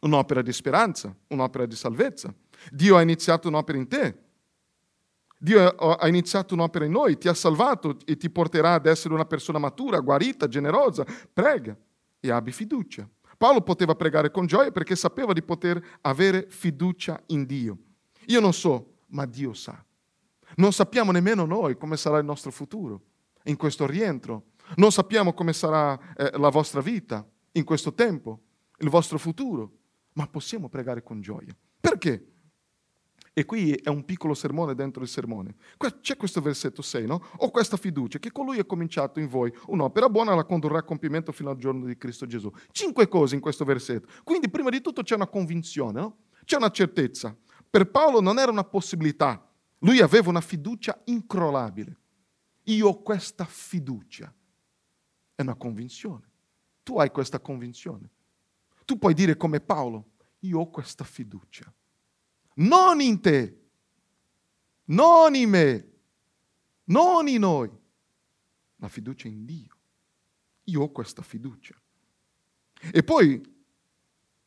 Un'opera 0.00 0.42
di 0.42 0.52
speranza, 0.52 1.14
un'opera 1.28 1.66
di 1.66 1.76
salvezza. 1.76 2.34
Dio 2.72 2.96
ha 2.96 3.00
iniziato 3.00 3.46
un'opera 3.46 3.78
in 3.78 3.86
te. 3.86 4.18
Dio 5.38 5.68
ha 5.68 6.08
iniziato 6.08 6.54
un'opera 6.54 6.84
in 6.84 6.90
noi, 6.90 7.16
ti 7.16 7.28
ha 7.28 7.34
salvato 7.34 7.96
e 8.04 8.16
ti 8.16 8.28
porterà 8.28 8.74
ad 8.74 8.86
essere 8.86 9.14
una 9.14 9.24
persona 9.24 9.60
matura, 9.60 10.00
guarita, 10.00 10.48
generosa. 10.48 11.04
Prega 11.32 11.78
e 12.18 12.30
abbi 12.32 12.50
fiducia. 12.50 13.08
Paolo 13.36 13.60
poteva 13.60 13.94
pregare 13.94 14.30
con 14.30 14.46
gioia 14.46 14.70
perché 14.70 14.96
sapeva 14.96 15.32
di 15.32 15.42
poter 15.42 15.98
avere 16.02 16.46
fiducia 16.48 17.22
in 17.26 17.44
Dio. 17.44 17.78
Io 18.26 18.40
non 18.40 18.52
so, 18.52 18.94
ma 19.08 19.26
Dio 19.26 19.52
sa. 19.52 19.84
Non 20.56 20.72
sappiamo 20.72 21.12
nemmeno 21.12 21.44
noi 21.44 21.76
come 21.76 21.96
sarà 21.96 22.18
il 22.18 22.24
nostro 22.24 22.50
futuro 22.50 23.02
in 23.44 23.56
questo 23.56 23.86
rientro. 23.86 24.46
Non 24.76 24.90
sappiamo 24.90 25.32
come 25.32 25.52
sarà 25.52 25.98
eh, 26.16 26.30
la 26.38 26.48
vostra 26.48 26.80
vita 26.80 27.26
in 27.52 27.64
questo 27.64 27.92
tempo, 27.94 28.40
il 28.78 28.88
vostro 28.88 29.18
futuro, 29.18 29.72
ma 30.14 30.26
possiamo 30.26 30.68
pregare 30.68 31.02
con 31.02 31.20
gioia. 31.20 31.54
Perché? 31.80 32.35
E 33.38 33.44
qui 33.44 33.72
è 33.72 33.90
un 33.90 34.06
piccolo 34.06 34.32
sermone 34.32 34.74
dentro 34.74 35.02
il 35.02 35.10
sermone. 35.10 35.56
C'è 36.00 36.16
questo 36.16 36.40
versetto 36.40 36.80
6, 36.80 37.04
no? 37.04 37.22
Ho 37.36 37.50
questa 37.50 37.76
fiducia 37.76 38.18
che 38.18 38.32
colui 38.32 38.58
ha 38.58 38.64
cominciato 38.64 39.20
in 39.20 39.28
voi 39.28 39.52
un'opera 39.66 40.08
buona 40.08 40.34
la 40.34 40.46
condurrà 40.46 40.78
a 40.78 40.82
compimento 40.82 41.32
fino 41.32 41.50
al 41.50 41.58
giorno 41.58 41.84
di 41.84 41.98
Cristo 41.98 42.24
Gesù. 42.24 42.50
Cinque 42.70 43.08
cose 43.08 43.34
in 43.34 43.42
questo 43.42 43.66
versetto. 43.66 44.08
Quindi 44.24 44.48
prima 44.48 44.70
di 44.70 44.80
tutto 44.80 45.02
c'è 45.02 45.16
una 45.16 45.26
convinzione, 45.26 46.00
no? 46.00 46.16
C'è 46.46 46.56
una 46.56 46.70
certezza. 46.70 47.36
Per 47.68 47.90
Paolo 47.90 48.22
non 48.22 48.38
era 48.38 48.50
una 48.50 48.64
possibilità, 48.64 49.46
lui 49.80 50.00
aveva 50.00 50.30
una 50.30 50.40
fiducia 50.40 50.98
incrollabile. 51.04 51.94
Io 52.62 52.88
ho 52.88 53.02
questa 53.02 53.44
fiducia. 53.44 54.32
È 55.34 55.42
una 55.42 55.56
convinzione. 55.56 56.26
Tu 56.82 56.98
hai 56.98 57.10
questa 57.10 57.38
convinzione. 57.40 58.08
Tu 58.86 58.96
puoi 58.96 59.12
dire 59.12 59.36
come 59.36 59.60
Paolo, 59.60 60.12
io 60.38 60.60
ho 60.60 60.70
questa 60.70 61.04
fiducia 61.04 61.70
non 62.56 63.00
in 63.00 63.20
te, 63.20 63.60
non 64.84 65.34
in 65.34 65.48
me, 65.48 65.92
non 66.84 67.28
in 67.28 67.40
noi, 67.40 67.70
la 68.76 68.88
fiducia 68.88 69.28
in 69.28 69.44
Dio. 69.44 69.74
Io 70.64 70.82
ho 70.82 70.90
questa 70.90 71.22
fiducia. 71.22 71.74
E 72.92 73.02
poi 73.02 73.54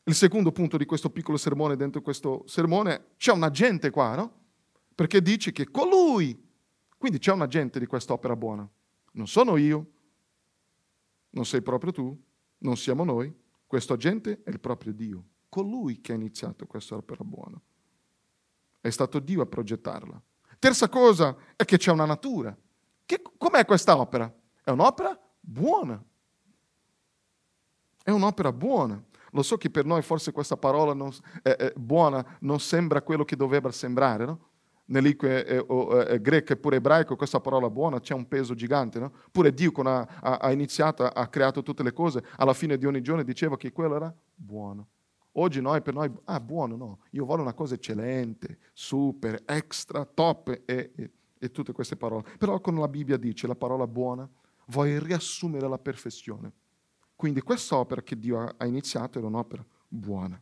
il 0.03 0.15
secondo 0.15 0.51
punto 0.51 0.77
di 0.77 0.85
questo 0.85 1.09
piccolo 1.09 1.37
sermone, 1.37 1.75
dentro 1.75 2.01
questo 2.01 2.43
sermone, 2.47 3.11
c'è 3.17 3.31
un 3.31 3.43
agente 3.43 3.89
qua, 3.89 4.15
no? 4.15 4.37
Perché 4.95 5.21
dice 5.21 5.51
che 5.51 5.69
colui, 5.69 6.47
quindi 6.97 7.19
c'è 7.19 7.31
un 7.31 7.41
agente 7.41 7.79
di 7.79 7.85
quest'opera 7.85 8.35
buona. 8.35 8.67
Non 9.13 9.27
sono 9.27 9.55
io, 9.57 9.91
non 11.31 11.45
sei 11.45 11.61
proprio 11.61 11.91
tu, 11.91 12.23
non 12.59 12.75
siamo 12.75 13.03
noi, 13.03 13.33
questo 13.65 13.93
agente 13.93 14.41
è 14.43 14.49
il 14.49 14.59
proprio 14.59 14.93
Dio, 14.93 15.25
colui 15.47 16.01
che 16.01 16.11
ha 16.11 16.15
iniziato 16.15 16.65
questa 16.65 16.95
opera 16.95 17.23
buona. 17.23 17.61
È 18.89 18.91
stato 18.91 19.19
Dio 19.19 19.41
a 19.41 19.45
progettarla. 19.45 20.21
Terza 20.57 20.89
cosa 20.89 21.35
è 21.55 21.63
che 21.63 21.77
c'è 21.77 21.91
una 21.91 22.05
natura. 22.05 22.55
Che, 23.05 23.21
com'è 23.37 23.65
questa 23.65 23.97
opera? 23.97 24.31
È 24.63 24.71
un'opera 24.71 25.17
buona. 25.39 26.03
È 28.03 28.11
un'opera 28.11 28.51
buona. 28.51 29.01
Lo 29.31 29.43
so 29.43 29.57
che 29.57 29.69
per 29.69 29.85
noi 29.85 30.01
forse 30.01 30.31
questa 30.31 30.57
parola 30.57 30.93
non, 30.93 31.11
è, 31.43 31.49
è 31.49 31.73
buona 31.75 32.25
non 32.41 32.59
sembra 32.59 33.01
quello 33.01 33.23
che 33.23 33.35
dovrebbe 33.35 33.71
sembrare, 33.71 34.25
no? 34.25 34.47
Nelle 34.85 35.09
lingue 35.09 35.45
eh, 35.45 35.65
eh, 36.09 36.19
greche 36.19 36.53
e 36.53 36.57
pure 36.57 36.77
ebraico 36.77 37.15
questa 37.15 37.39
parola 37.39 37.69
buona 37.69 37.99
c'è 37.99 38.15
un 38.15 38.27
peso 38.27 38.55
gigante, 38.55 38.97
no? 38.97 39.13
Pure 39.31 39.53
Dio 39.53 39.71
quando 39.71 39.91
ha, 39.91 40.07
ha, 40.19 40.37
ha 40.37 40.51
iniziato, 40.51 41.05
ha 41.05 41.27
creato 41.27 41.61
tutte 41.61 41.83
le 41.83 41.93
cose, 41.93 42.23
alla 42.37 42.53
fine 42.53 42.75
di 42.77 42.87
ogni 42.87 43.01
giorno 43.01 43.21
diceva 43.21 43.55
che 43.55 43.71
quello 43.71 43.95
era 43.95 44.13
buono. 44.33 44.87
Oggi 45.33 45.61
noi, 45.61 45.81
per 45.81 45.93
noi, 45.93 46.11
ah 46.25 46.39
buono, 46.39 46.75
no, 46.75 46.99
io 47.11 47.25
voglio 47.25 47.43
una 47.43 47.53
cosa 47.53 47.75
eccellente, 47.75 48.57
super, 48.73 49.41
extra, 49.45 50.05
top 50.05 50.61
e, 50.65 50.91
e, 50.95 51.11
e 51.37 51.51
tutte 51.51 51.71
queste 51.71 51.95
parole. 51.95 52.27
Però 52.37 52.59
con 52.59 52.75
la 52.75 52.87
Bibbia 52.87 53.17
dice 53.17 53.47
la 53.47 53.55
parola 53.55 53.87
buona, 53.87 54.27
vuoi 54.67 54.99
riassumere 54.99 55.67
la 55.67 55.77
perfezione. 55.77 56.51
Quindi 57.15 57.41
questa 57.41 57.77
opera 57.77 58.01
che 58.01 58.17
Dio 58.17 58.55
ha 58.57 58.65
iniziato 58.65 59.17
era 59.17 59.27
un'opera 59.27 59.65
buona. 59.87 60.41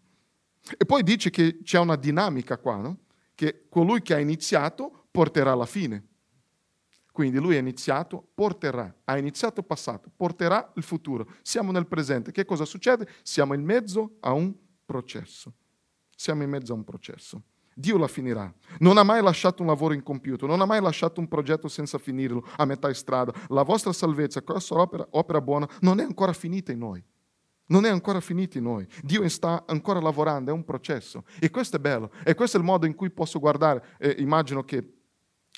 E 0.78 0.86
poi 0.86 1.04
dice 1.04 1.30
che 1.30 1.60
c'è 1.64 1.80
una 1.80 1.96
dinamica 1.96 2.58
qua, 2.58 2.78
no? 2.78 3.00
che 3.36 3.68
colui 3.70 4.02
che 4.02 4.14
ha 4.14 4.20
iniziato 4.20 5.06
porterà 5.12 5.52
alla 5.52 5.66
fine. 5.66 6.06
Quindi 7.12 7.40
lui 7.40 7.56
ha 7.56 7.60
iniziato, 7.60 8.28
porterà, 8.34 8.94
ha 9.06 9.18
iniziato 9.18 9.64
passato, 9.64 10.12
porterà 10.16 10.72
il 10.76 10.84
futuro. 10.84 11.28
Siamo 11.42 11.72
nel 11.72 11.88
presente. 11.88 12.32
Che 12.32 12.46
cosa 12.46 12.66
succede? 12.66 13.08
Siamo 13.24 13.54
in 13.54 13.64
mezzo 13.64 14.18
a 14.20 14.34
un 14.34 14.54
processo. 14.88 15.54
Siamo 16.16 16.44
in 16.44 16.50
mezzo 16.50 16.72
a 16.72 16.76
un 16.76 16.84
processo. 16.84 17.44
Dio 17.76 17.98
la 18.00 18.08
finirà. 18.08 18.52
Non 18.80 18.98
ha 18.98 19.04
mai 19.04 19.22
lasciato 19.22 19.62
un 19.62 19.68
lavoro 19.68 19.94
incompiuto, 19.94 20.48
non 20.48 20.62
ha 20.62 20.66
mai 20.66 20.82
lasciato 20.82 21.20
un 21.20 21.28
progetto 21.28 21.68
senza 21.68 22.00
finirlo 22.00 22.44
a 22.56 22.66
metà 22.66 22.92
strada. 22.94 23.32
La 23.50 23.62
vostra 23.62 23.94
salvezza, 23.94 24.42
questa 24.42 24.74
opera, 24.74 25.06
opera 25.12 25.42
buona, 25.42 25.70
non 25.82 26.00
è 26.00 26.04
ancora 26.04 26.34
finita 26.34 26.72
in 26.72 26.80
noi. 26.80 27.04
Non 27.68 27.86
è 27.86 27.90
ancora 27.90 28.22
finita 28.22 28.58
in 28.58 28.64
noi. 28.64 28.88
Dio 29.04 29.28
sta 29.30 29.66
ancora 29.68 30.00
lavorando, 30.00 30.50
è 30.50 30.54
un 30.54 30.64
processo. 30.64 31.26
E 31.40 31.52
questo 31.52 31.76
è 31.76 31.80
bello. 31.80 32.12
E 32.24 32.34
questo 32.34 32.58
è 32.58 32.60
il 32.60 32.66
modo 32.66 32.88
in 32.88 32.96
cui 32.96 33.12
posso 33.12 33.38
guardare. 33.40 33.98
Eh, 34.00 34.16
immagino 34.20 34.64
che 34.64 34.94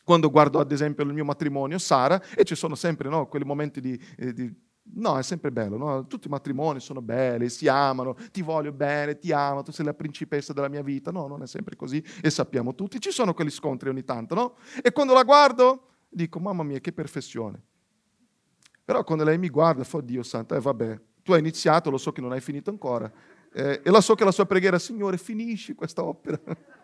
quando 0.04 0.30
guardo 0.30 0.60
ad 0.60 0.72
esempio 0.72 1.06
il 1.06 1.14
mio 1.14 1.24
matrimonio, 1.24 1.78
Sara, 1.78 2.22
e 2.36 2.44
ci 2.44 2.56
sono 2.56 2.76
sempre 2.76 3.08
no, 3.08 3.28
quei 3.28 3.44
momenti 3.44 3.80
di, 3.80 3.98
eh, 4.18 4.34
di 4.34 4.54
No, 4.92 5.18
è 5.18 5.24
sempre 5.24 5.52
bello, 5.52 5.78
no? 5.78 6.08
tutti 6.08 6.28
i 6.28 6.30
matrimoni 6.30 6.80
sono 6.80 7.02
belli, 7.02 7.50
si 7.50 7.68
amano, 7.68 8.16
ti 8.32 8.42
voglio 8.42 8.72
bene, 8.72 9.18
ti 9.18 9.32
amo, 9.32 9.62
tu 9.62 9.72
sei 9.72 9.86
la 9.86 9.94
principessa 9.94 10.52
della 10.52 10.68
mia 10.68 10.82
vita. 10.82 11.12
No, 11.12 11.28
non 11.28 11.44
è 11.44 11.48
sempre 11.48 11.76
così 11.76 12.04
e 12.22 12.30
sappiamo 12.30 12.74
tutti, 12.74 13.00
ci 13.00 13.12
sono 13.12 13.34
quegli 13.34 13.52
scontri 13.52 13.90
ogni 13.90 14.04
tanto, 14.04 14.36
no? 14.36 14.56
E 14.82 14.92
quando 14.92 15.14
la 15.14 15.24
guardo 15.24 15.90
dico, 16.10 16.40
mamma 16.40 16.64
mia, 16.64 16.80
che 16.80 16.92
perfezione. 16.92 17.62
Però 18.84 19.04
quando 19.04 19.24
lei 19.24 19.38
mi 19.38 19.50
guarda, 19.50 19.84
fa, 19.84 20.02
Dio 20.02 20.24
santo, 20.24 20.56
eh 20.56 20.60
vabbè, 20.60 21.00
tu 21.22 21.34
hai 21.34 21.40
iniziato, 21.40 21.92
lo 21.92 21.98
so 21.98 22.12
che 22.12 22.22
non 22.22 22.32
hai 22.32 22.42
finito 22.42 22.72
ancora. 22.72 23.12
Eh, 23.54 23.82
e 23.84 23.92
la 23.92 24.02
so 24.02 24.16
che 24.16 24.24
la 24.24 24.32
sua 24.32 24.46
preghiera, 24.46 24.80
Signore, 24.80 25.18
finisci 25.18 25.76
questa 25.76 26.04
opera. 26.04 26.40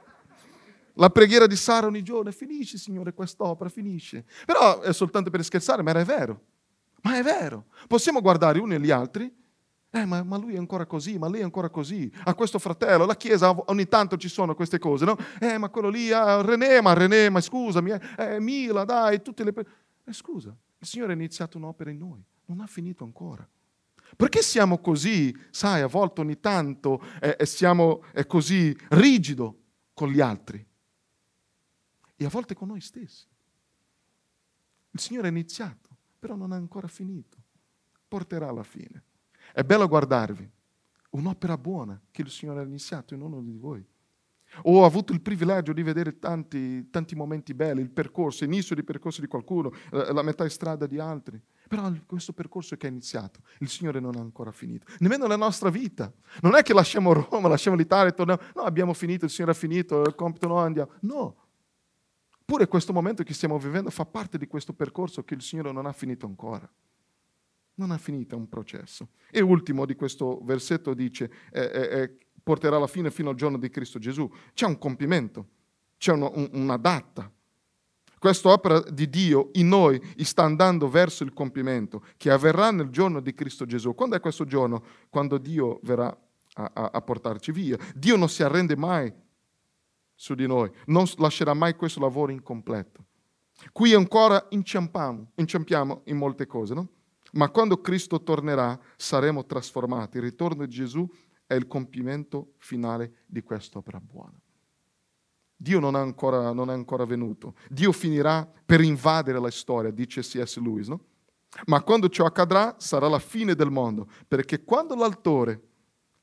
La 0.98 1.10
preghiera 1.10 1.46
di 1.46 1.58
Sara 1.58 1.88
ogni 1.88 2.04
giorno, 2.04 2.32
finisci, 2.32 2.78
Signore, 2.78 3.14
quest'opera, 3.14 3.70
finisce. 3.70 4.24
Però 4.46 4.80
è 4.80 4.94
soltanto 4.94 5.30
per 5.30 5.44
scherzare, 5.44 5.84
ma 5.84 5.90
era 5.90 6.06
vero. 6.06 6.42
Ma 7.06 7.18
è 7.18 7.24
vero. 7.24 7.66
Possiamo 7.88 8.20
guardare 8.20 8.60
uni 8.60 8.76
e 8.76 8.80
gli 8.80 8.90
altri. 8.90 9.32
Eh, 9.92 10.06
ma, 10.06 10.24
ma, 10.24 10.38
lui 10.38 10.56
è 10.56 10.58
ancora 10.58 10.86
così, 10.86 11.18
ma 11.18 11.30
lei 11.30 11.42
è 11.42 11.44
ancora 11.44 11.70
così. 11.70 12.12
A 12.26 12.34
questo 12.34 12.60
fratello, 12.60 13.06
la 13.06 13.16
chiesa 13.16 13.56
ogni 13.72 13.88
tanto 13.88 14.18
ci 14.18 14.28
sono 14.28 14.56
queste 14.56 14.80
cose, 14.80 15.06
no? 15.06 15.16
Eh, 15.40 15.58
ma 15.58 15.70
quello 15.70 15.88
lì, 15.88 16.12
ah, 16.12 16.42
René, 16.42 16.82
ma 16.82 16.94
René, 16.94 17.30
ma 17.30 17.40
scusami, 17.40 17.92
eh, 17.92 18.02
eh 18.18 18.40
Mila, 18.42 18.84
dai, 18.84 19.22
tutte 19.22 19.46
le... 19.46 19.54
Eh, 20.04 20.12
scusa, 20.12 20.54
il 20.80 20.88
Signore 20.88 21.14
ha 21.14 21.16
iniziato 21.16 21.58
un'opera 21.58 21.92
in 21.92 22.00
noi, 22.00 22.22
non 22.46 22.60
ha 22.60 22.68
finito 22.68 23.06
ancora. 23.06 23.48
Perché 24.18 24.42
siamo 24.42 24.80
così, 24.80 25.34
sai, 25.52 25.82
a 25.82 25.88
volte 25.88 26.22
ogni 26.22 26.40
tanto 26.42 27.02
eh, 27.22 27.46
siamo 27.46 28.04
eh, 28.14 28.26
così 28.26 28.76
rigido 28.90 29.60
con 29.94 30.10
gli 30.10 30.20
altri 30.20 30.66
e 32.18 32.26
a 32.26 32.30
volte 32.30 32.54
con 32.54 32.68
noi 32.68 32.82
stessi? 32.82 33.28
Il 34.92 35.00
Signore 35.00 35.28
ha 35.28 35.32
iniziato 35.32 35.95
però 36.26 36.36
non 36.36 36.52
ha 36.52 36.56
ancora 36.56 36.88
finito. 36.88 37.38
Porterà 38.08 38.50
alla 38.50 38.64
fine. 38.64 39.04
È 39.54 39.62
bello 39.62 39.88
guardarvi. 39.88 40.50
Un'opera 41.12 41.56
buona 41.56 42.02
che 42.10 42.24
il 42.24 42.32
Signore 42.32 42.62
ha 42.62 42.64
iniziato 42.64 43.14
in 43.14 43.22
uno 43.22 43.44
di 43.44 43.56
voi. 43.56 43.86
Ho 44.64 44.86
avuto 44.86 45.14
il 45.14 45.22
privilegio 45.22 45.72
di 45.72 45.84
vedere 45.84 46.18
tanti, 46.18 46.90
tanti 46.90 47.16
momenti 47.16 47.54
belli, 47.54 47.82
il 47.82 47.92
percorso, 47.92 48.44
l'inizio 48.44 48.74
di 48.74 48.84
percorso 48.84 49.22
di 49.22 49.28
qualcuno, 49.28 49.72
la 49.92 50.24
metà 50.24 50.50
strada 50.50 50.88
di 50.88 50.98
altri. 50.98 51.40
Però 51.68 51.92
questo 52.08 52.34
percorso 52.34 52.76
che 52.76 52.88
è 52.88 52.90
iniziato, 52.90 53.42
il 53.60 53.70
Signore 53.70 54.00
non 54.00 54.16
ha 54.16 54.22
ancora 54.22 54.52
finito. 54.52 54.88
Nemmeno 55.00 55.28
la 55.28 55.36
nostra 55.36 55.70
vita. 55.70 56.12
Non 56.42 56.56
è 56.56 56.64
che 56.64 56.74
lasciamo 56.74 57.14
Roma, 57.14 57.50
lasciamo 57.50 57.76
l'Italia 57.76 58.10
e 58.10 58.16
torniamo. 58.16 58.42
No, 58.56 58.64
abbiamo 58.64 58.94
finito, 58.94 59.26
il 59.26 59.32
Signore 59.32 59.52
ha 59.52 59.56
finito, 59.56 60.02
il 60.02 60.16
compito 60.16 60.48
no, 60.48 60.58
andiamo. 60.58 60.92
No, 61.02 61.36
Pure 62.46 62.68
questo 62.68 62.94
momento 62.94 63.24
che 63.24 63.34
stiamo 63.34 63.58
vivendo 63.58 63.90
fa 63.90 64.06
parte 64.06 64.38
di 64.38 64.46
questo 64.46 64.72
percorso 64.72 65.24
che 65.24 65.34
il 65.34 65.42
Signore 65.42 65.72
non 65.72 65.88
ha 65.88 65.92
finito 65.92 66.28
ancora. 66.28 66.72
Non 67.78 67.90
ha 67.90 67.98
finito, 67.98 68.36
è 68.36 68.38
un 68.38 68.48
processo. 68.48 69.10
E 69.32 69.42
ultimo 69.42 69.86
di 69.86 69.96
questo 69.96 70.40
versetto 70.44 70.94
dice, 70.94 71.32
eh, 71.52 71.62
eh, 71.64 72.18
porterà 72.44 72.76
alla 72.76 72.88
fine 72.88 73.10
fino 73.10 73.32
al 73.32 73.36
giorno 73.36 73.58
di 73.58 73.70
Cristo 73.70 73.98
Gesù. 73.98 74.32
C'è 74.54 74.68
un 74.68 74.78
compimento, 74.78 75.48
c'è 75.98 76.12
uno, 76.12 76.32
un, 76.36 76.50
una 76.54 76.78
data. 76.78 77.30
Questa 78.20 78.50
opera 78.50 78.80
di 78.80 79.10
Dio 79.10 79.50
in 79.54 79.68
noi 79.68 80.00
sta 80.18 80.44
andando 80.44 80.88
verso 80.88 81.24
il 81.24 81.34
compimento, 81.34 82.06
che 82.16 82.30
avverrà 82.30 82.70
nel 82.70 82.90
giorno 82.90 83.22
di 83.22 83.34
Cristo 83.34 83.66
Gesù. 83.66 83.96
Quando 83.96 84.16
è 84.16 84.20
questo 84.20 84.46
giorno? 84.46 84.84
Quando 85.10 85.40
Dio 85.40 85.80
verrà 85.82 86.16
a, 86.54 86.72
a, 86.74 86.90
a 86.94 87.02
portarci 87.02 87.52
via. 87.52 87.78
Dio 87.96 88.16
non 88.16 88.30
si 88.30 88.44
arrende 88.44 88.76
mai 88.76 89.12
su 90.16 90.34
di 90.34 90.48
noi, 90.48 90.72
non 90.88 91.06
lascerà 91.18 91.54
mai 91.54 91.76
questo 91.76 92.00
lavoro 92.00 92.32
incompleto. 92.32 93.04
Qui 93.72 93.94
ancora 93.94 94.46
inciampiamo, 94.50 95.32
inciampiamo 95.36 96.02
in 96.06 96.18
molte 96.18 96.46
cose, 96.46 96.74
no? 96.74 96.90
Ma 97.34 97.50
quando 97.50 97.82
Cristo 97.82 98.22
tornerà 98.24 98.80
saremo 98.96 99.46
trasformati. 99.46 100.18
Il 100.18 100.24
ritorno 100.24 100.66
di 100.66 100.74
Gesù 100.74 101.08
è 101.46 101.54
il 101.54 101.68
compimento 101.68 102.54
finale 102.58 103.24
di 103.26 103.42
quest'opera 103.42 104.00
buona. 104.00 104.40
Dio 105.58 105.80
non 105.80 105.96
è, 105.96 106.00
ancora, 106.00 106.52
non 106.52 106.70
è 106.70 106.74
ancora 106.74 107.06
venuto. 107.06 107.56
Dio 107.70 107.92
finirà 107.92 108.50
per 108.66 108.82
invadere 108.82 109.40
la 109.40 109.52
storia, 109.52 109.92
dice 109.92 110.22
C.S. 110.22 110.60
Lewis, 110.60 110.88
no? 110.88 111.00
Ma 111.68 111.82
quando 111.82 112.10
ciò 112.10 112.26
accadrà 112.26 112.76
sarà 112.78 113.08
la 113.08 113.20
fine 113.20 113.56
del 113.56 113.72
mondo, 113.72 114.10
perché 114.28 114.64
quando 114.64 114.96
l'autore 114.96 115.62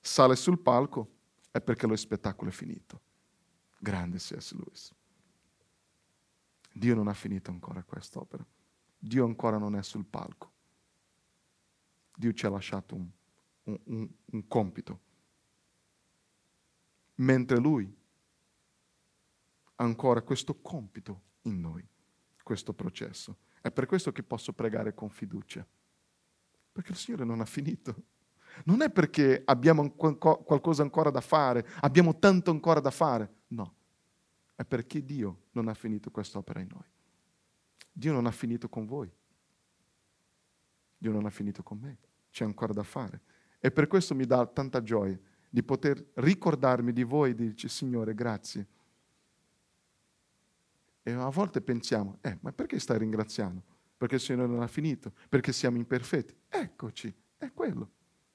sale 0.01 0.37
sul 0.37 0.59
palco 0.59 1.09
è 1.51 1.61
perché 1.61 1.87
lo 1.87 1.97
spettacolo 1.97 2.51
è 2.51 2.53
finito. 2.53 3.01
Grande 3.83 4.19
C.S. 4.19 4.53
Lewis. 4.53 4.95
Dio 6.73 6.95
non 6.95 7.09
ha 7.09 7.15
finito 7.15 7.51
ancora 7.51 7.83
quest'opera. 7.83 8.47
Dio 8.97 9.25
ancora 9.25 9.59
non 9.59 9.75
è 9.75 9.83
sul 9.83 10.05
palco. 10.05 10.53
Dio 12.15 12.33
ci 12.33 12.47
ha 12.47 12.49
lasciato 12.49 12.95
un, 12.95 13.11
un, 13.65 13.81
un, 13.87 14.09
un 14.27 14.47
compito. 14.47 15.01
Mentre 17.17 17.59
Lui 17.59 17.93
ha 19.75 19.83
ancora 19.83 20.23
questo 20.23 20.61
compito 20.61 21.23
in 21.43 21.59
noi, 21.59 21.85
questo 22.45 22.73
processo. 22.73 23.39
È 23.61 23.73
per 23.73 23.87
questo 23.87 24.13
che 24.13 24.23
posso 24.23 24.53
pregare 24.53 24.95
con 24.95 25.11
fiducia. 25.11 25.67
Perché 26.71 26.93
il 26.93 26.99
Signore 26.99 27.25
non 27.25 27.41
ha 27.41 27.47
finito. 27.47 27.97
Non 28.65 28.81
è 28.81 28.91
perché 28.91 29.43
abbiamo 29.45 29.91
qualcosa 29.91 30.83
ancora 30.83 31.11
da 31.11 31.21
fare, 31.21 31.67
abbiamo 31.81 32.21
tanto 32.21 32.53
ancora 32.53 32.79
da 32.79 32.93
fare. 32.93 33.41
È 34.63 34.65
perché 34.65 35.05
Dio 35.05 35.47
non 35.53 35.67
ha 35.67 35.75
finito 35.75 36.13
quest'opera 36.13 36.61
in 36.61 36.69
noi. 36.73 36.85
Dio 37.91 38.13
non 38.13 38.27
ha 38.27 38.31
finito 38.31 38.69
con 38.69 38.87
voi. 38.87 39.13
Dio 40.97 41.11
non 41.11 41.27
ha 41.27 41.31
finito 41.31 41.65
con 41.65 41.81
me. 41.81 41.99
C'è 42.31 42.45
ancora 42.45 42.73
da 42.73 42.85
fare. 42.85 43.23
E 43.59 43.73
per 43.73 43.89
questo 43.89 44.15
mi 44.15 44.25
dà 44.25 44.47
tanta 44.47 44.81
gioia 44.81 45.19
di 45.51 45.65
poter 45.65 46.13
ricordarmi 46.15 46.93
di 46.93 47.03
voi 47.03 47.31
e 47.31 47.35
dirci, 47.35 47.69
Signore, 47.69 48.15
grazie. 48.15 48.69
E 51.03 51.11
a 51.11 51.29
volte 51.29 51.61
pensiamo, 51.61 52.19
eh, 52.21 52.39
ma 52.41 52.53
perché 52.53 52.79
stai 52.79 52.99
ringraziando? 52.99 53.65
Perché 53.97 54.15
il 54.15 54.21
Signore 54.21 54.47
non 54.47 54.63
ha 54.63 54.69
finito? 54.69 55.13
Perché 55.29 55.53
siamo 55.53 55.77
imperfetti? 55.77 56.37
Eccoci, 56.49 57.13
è 57.37 57.51
quello. 57.53 57.91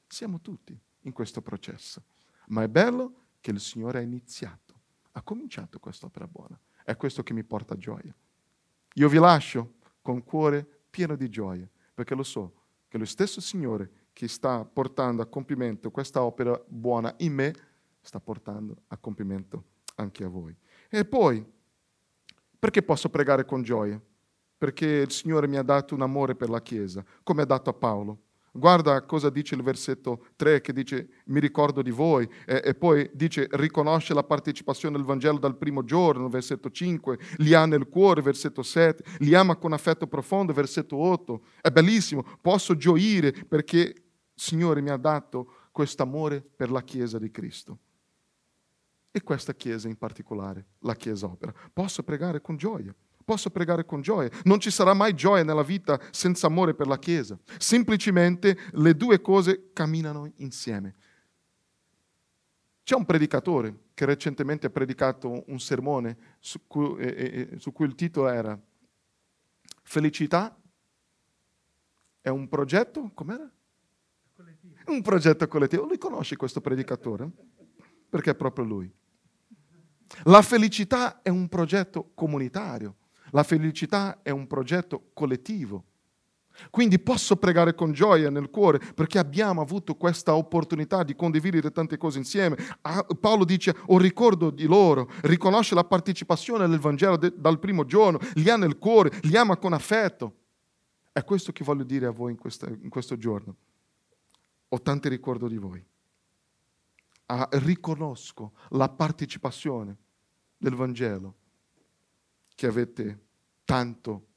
Siamo 0.05 0.41
tutti 0.41 0.77
in 1.03 1.13
questo 1.13 1.41
processo. 1.41 2.03
Ma 2.47 2.63
è 2.63 2.67
bello 2.67 3.27
che 3.39 3.51
il 3.51 3.61
Signore 3.61 3.99
ha 3.99 4.01
iniziato, 4.01 4.66
ha 5.17 5.21
cominciato 5.23 5.79
quest'opera 5.79 6.27
buona. 6.27 6.57
È 6.83 6.95
questo 6.95 7.23
che 7.23 7.33
mi 7.33 7.43
porta 7.43 7.75
gioia. 7.75 8.15
Io 8.93 9.09
vi 9.09 9.17
lascio 9.17 9.73
con 10.01 10.23
cuore 10.23 10.83
pieno 10.89 11.15
di 11.15 11.27
gioia, 11.27 11.67
perché 11.93 12.13
lo 12.13 12.23
so 12.23 12.53
che 12.87 12.97
lo 12.97 13.05
stesso 13.05 13.41
Signore 13.41 14.05
che 14.13 14.27
sta 14.27 14.63
portando 14.63 15.21
a 15.21 15.25
compimento 15.25 15.91
questa 15.91 16.23
opera 16.23 16.59
buona 16.67 17.13
in 17.17 17.33
me, 17.33 17.53
sta 17.99 18.19
portando 18.19 18.83
a 18.87 18.97
compimento 18.97 19.63
anche 19.95 20.23
a 20.23 20.27
voi. 20.27 20.55
E 20.87 21.03
poi, 21.03 21.45
perché 22.59 22.83
posso 22.83 23.09
pregare 23.09 23.43
con 23.43 23.63
gioia? 23.63 23.99
Perché 24.57 24.85
il 24.85 25.11
Signore 25.11 25.47
mi 25.47 25.57
ha 25.57 25.63
dato 25.63 25.95
un 25.95 26.01
amore 26.03 26.35
per 26.35 26.49
la 26.49 26.61
Chiesa, 26.61 27.03
come 27.23 27.41
ha 27.41 27.45
dato 27.45 27.71
a 27.71 27.73
Paolo. 27.73 28.21
Guarda 28.57 29.03
cosa 29.03 29.29
dice 29.29 29.53
il 29.53 29.61
versetto 29.61 30.25
3 30.35 30.61
che 30.61 30.73
dice 30.73 31.09
mi 31.25 31.39
ricordo 31.39 31.83
di 31.83 31.91
voi 31.91 32.27
e, 32.45 32.61
e, 32.65 32.73
poi 32.73 33.07
dice 33.13 33.47
riconosce 33.51 34.15
la 34.15 34.23
partecipazione 34.23 34.97
al 34.97 35.03
Vangelo 35.03 35.37
dal 35.37 35.57
primo 35.57 35.83
giorno, 35.83 36.27
versetto 36.27 36.71
5, 36.71 37.19
li 37.37 37.53
ha 37.53 37.67
nel 37.67 37.87
cuore, 37.87 38.23
versetto 38.23 38.63
7, 38.63 39.03
li 39.19 39.35
ama 39.35 39.55
con 39.57 39.73
affetto 39.73 40.07
profondo, 40.07 40.53
versetto 40.53 40.97
8. 40.97 41.41
È 41.61 41.69
bellissimo, 41.69 42.25
posso 42.41 42.75
gioire 42.75 43.31
perché 43.31 43.77
il 43.77 44.03
Signore 44.33 44.81
mi 44.81 44.89
ha 44.89 44.97
dato 44.97 45.67
questo 45.71 46.01
amore 46.01 46.41
per 46.41 46.71
la 46.71 46.81
Chiesa 46.81 47.19
di 47.19 47.29
Cristo. 47.29 47.77
E 49.11 49.21
questa 49.21 49.53
Chiesa 49.53 49.87
in 49.87 49.97
particolare, 49.97 50.65
la 50.79 50.95
Chiesa 50.95 51.27
opera. 51.27 51.53
Posso 51.71 52.01
pregare 52.01 52.41
con 52.41 52.57
gioia 52.57 52.93
posso 53.27 53.49
pregare 53.49 53.83
con 53.83 53.99
gioia. 53.99 54.29
Non 54.45 54.61
ci 54.61 54.71
sarà 54.71 54.93
mai 54.93 55.13
gioia 55.13 55.43
nella 55.43 55.61
vita 55.61 55.99
senza 56.11 56.47
amore 56.47 56.73
per 56.73 56.87
la 56.87 56.97
Chiesa. 56.97 57.37
Semplicemente 57.57 58.57
le 58.71 58.95
due 58.95 59.19
cose 59.19 59.71
camminano 59.73 60.31
insieme. 60.37 60.95
C'è 62.83 62.95
un 62.95 63.03
predicatore 63.03 63.87
che 63.93 64.05
recentemente 64.05 64.67
ha 64.67 64.69
predicato 64.69 65.43
un 65.47 65.59
sermone 65.59 66.37
su 66.39 66.67
cui, 66.67 66.95
eh, 66.99 67.49
eh, 67.51 67.59
su 67.59 67.73
cui 67.73 67.85
il 67.85 67.95
titolo 67.95 68.29
era 68.29 68.57
Felicità 69.83 70.57
è 72.21 72.29
un 72.29 72.47
progetto, 72.47 73.11
com'era? 73.13 73.49
Collettivo. 74.37 74.75
Un 74.85 75.01
progetto 75.01 75.47
collettivo. 75.49 75.83
Lui 75.85 75.97
conosce 75.97 76.37
questo 76.37 76.61
predicatore? 76.61 77.29
Perché 78.09 78.31
è 78.31 78.35
proprio 78.35 78.63
lui. 78.63 78.89
La 80.23 80.41
felicità 80.41 81.21
è 81.21 81.27
un 81.27 81.49
progetto 81.49 82.11
comunitario. 82.13 82.95
La 83.31 83.43
felicità 83.43 84.21
è 84.21 84.29
un 84.29 84.47
progetto 84.47 85.09
collettivo. 85.13 85.83
Quindi 86.69 86.99
posso 86.99 87.35
pregare 87.37 87.75
con 87.75 87.91
gioia 87.91 88.29
nel 88.29 88.49
cuore 88.49 88.79
perché 88.79 89.19
abbiamo 89.19 89.61
avuto 89.61 89.95
questa 89.95 90.35
opportunità 90.35 91.03
di 91.03 91.15
condividere 91.15 91.71
tante 91.71 91.97
cose 91.97 92.17
insieme. 92.17 92.57
Paolo 93.19 93.45
dice, 93.45 93.75
ho 93.87 93.97
ricordo 93.97 94.49
di 94.49 94.65
loro, 94.65 95.09
riconosce 95.21 95.75
la 95.75 95.83
partecipazione 95.83 96.67
nel 96.67 96.79
Vangelo 96.79 97.17
de- 97.17 97.33
dal 97.35 97.59
primo 97.59 97.85
giorno, 97.85 98.19
li 98.35 98.49
ha 98.49 98.57
nel 98.57 98.77
cuore, 98.77 99.11
li 99.23 99.37
ama 99.37 99.57
con 99.57 99.73
affetto. 99.73 100.35
È 101.11 101.23
questo 101.23 101.51
che 101.51 101.63
voglio 101.63 101.83
dire 101.83 102.07
a 102.07 102.11
voi 102.11 102.31
in, 102.31 102.37
questa, 102.37 102.67
in 102.69 102.89
questo 102.89 103.17
giorno. 103.17 103.55
Ho 104.69 104.81
tanti 104.81 105.09
ricordo 105.09 105.47
di 105.47 105.57
voi. 105.57 105.83
Ah, 107.27 107.47
riconosco 107.51 108.53
la 108.69 108.89
partecipazione 108.89 109.97
del 110.57 110.75
Vangelo 110.75 111.35
che 112.57 112.65
avete 112.65 113.25
tanto 113.65 114.29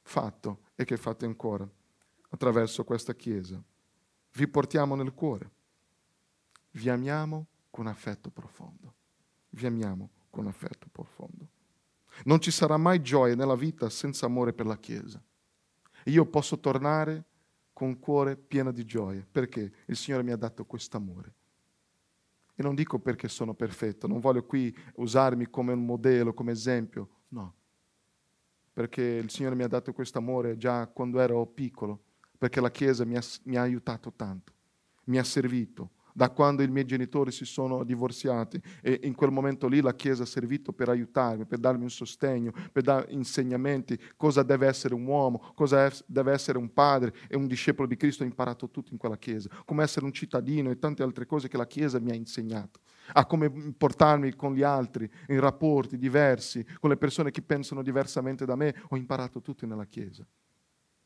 fatto 0.00 0.60
e 0.76 0.86
che 0.86 0.96
fate 0.96 1.26
ancora 1.26 1.68
attraverso 2.30 2.84
questa 2.84 3.14
Chiesa. 3.14 3.62
Vi 4.32 4.48
portiamo 4.48 4.94
nel 4.94 5.12
cuore. 5.12 5.50
Vi 6.70 6.88
amiamo 6.88 7.48
con 7.68 7.86
affetto 7.86 8.30
profondo. 8.30 8.94
Vi 9.50 9.66
amiamo 9.66 10.08
con 10.30 10.46
affetto 10.46 10.86
profondo. 10.90 11.48
Non 12.24 12.40
ci 12.40 12.50
sarà 12.50 12.78
mai 12.78 13.02
gioia 13.02 13.34
nella 13.34 13.56
vita 13.56 13.90
senza 13.90 14.24
amore 14.24 14.54
per 14.54 14.64
la 14.64 14.78
Chiesa. 14.78 15.22
Io 16.04 16.24
posso 16.24 16.58
tornare 16.58 17.24
con 17.74 17.98
cuore 17.98 18.38
pieno 18.38 18.72
di 18.72 18.86
gioia 18.86 19.26
perché 19.30 19.70
il 19.84 19.96
Signore 19.96 20.22
mi 20.22 20.32
ha 20.32 20.36
dato 20.36 20.64
questo 20.64 20.96
amore. 20.96 21.34
E 22.54 22.62
non 22.62 22.74
dico 22.74 22.98
perché 22.98 23.28
sono 23.28 23.52
perfetto, 23.52 24.06
non 24.06 24.18
voglio 24.18 24.46
qui 24.46 24.74
usarmi 24.94 25.50
come 25.50 25.74
un 25.74 25.84
modello, 25.84 26.32
come 26.32 26.52
esempio, 26.52 27.10
no 27.28 27.64
perché 28.76 29.00
il 29.00 29.30
Signore 29.30 29.54
mi 29.54 29.62
ha 29.62 29.68
dato 29.68 29.94
questo 29.94 30.18
amore 30.18 30.58
già 30.58 30.86
quando 30.86 31.18
ero 31.18 31.46
piccolo, 31.46 31.98
perché 32.36 32.60
la 32.60 32.70
Chiesa 32.70 33.06
mi 33.06 33.16
ha, 33.16 33.22
mi 33.44 33.56
ha 33.56 33.62
aiutato 33.62 34.12
tanto, 34.14 34.52
mi 35.04 35.16
ha 35.16 35.24
servito, 35.24 35.92
da 36.12 36.28
quando 36.28 36.62
i 36.62 36.68
miei 36.68 36.84
genitori 36.84 37.32
si 37.32 37.46
sono 37.46 37.84
divorziati 37.84 38.60
e 38.82 39.00
in 39.04 39.14
quel 39.14 39.30
momento 39.30 39.66
lì 39.66 39.80
la 39.80 39.94
Chiesa 39.94 40.24
ha 40.24 40.26
servito 40.26 40.74
per 40.74 40.90
aiutarmi, 40.90 41.46
per 41.46 41.58
darmi 41.58 41.84
un 41.84 41.90
sostegno, 41.90 42.52
per 42.70 42.82
dare 42.82 43.06
insegnamenti, 43.12 43.98
cosa 44.14 44.42
deve 44.42 44.66
essere 44.66 44.92
un 44.92 45.06
uomo, 45.06 45.52
cosa 45.54 45.90
deve 46.04 46.32
essere 46.32 46.58
un 46.58 46.70
padre 46.70 47.14
e 47.30 47.36
un 47.36 47.46
discepolo 47.46 47.88
di 47.88 47.96
Cristo, 47.96 48.24
ho 48.24 48.26
imparato 48.26 48.68
tutto 48.68 48.92
in 48.92 48.98
quella 48.98 49.16
Chiesa, 49.16 49.48
come 49.64 49.84
essere 49.84 50.04
un 50.04 50.12
cittadino 50.12 50.68
e 50.68 50.78
tante 50.78 51.02
altre 51.02 51.24
cose 51.24 51.48
che 51.48 51.56
la 51.56 51.66
Chiesa 51.66 51.98
mi 51.98 52.10
ha 52.10 52.14
insegnato, 52.14 52.80
a 53.12 53.26
come 53.26 53.50
portarmi 53.50 54.34
con 54.34 54.54
gli 54.54 54.62
altri 54.62 55.10
in 55.28 55.40
rapporti 55.40 55.96
diversi, 55.96 56.64
con 56.80 56.90
le 56.90 56.96
persone 56.96 57.30
che 57.30 57.42
pensano 57.42 57.82
diversamente 57.82 58.44
da 58.44 58.56
me, 58.56 58.74
ho 58.88 58.96
imparato 58.96 59.40
tutto 59.40 59.66
nella 59.66 59.86
Chiesa. 59.86 60.26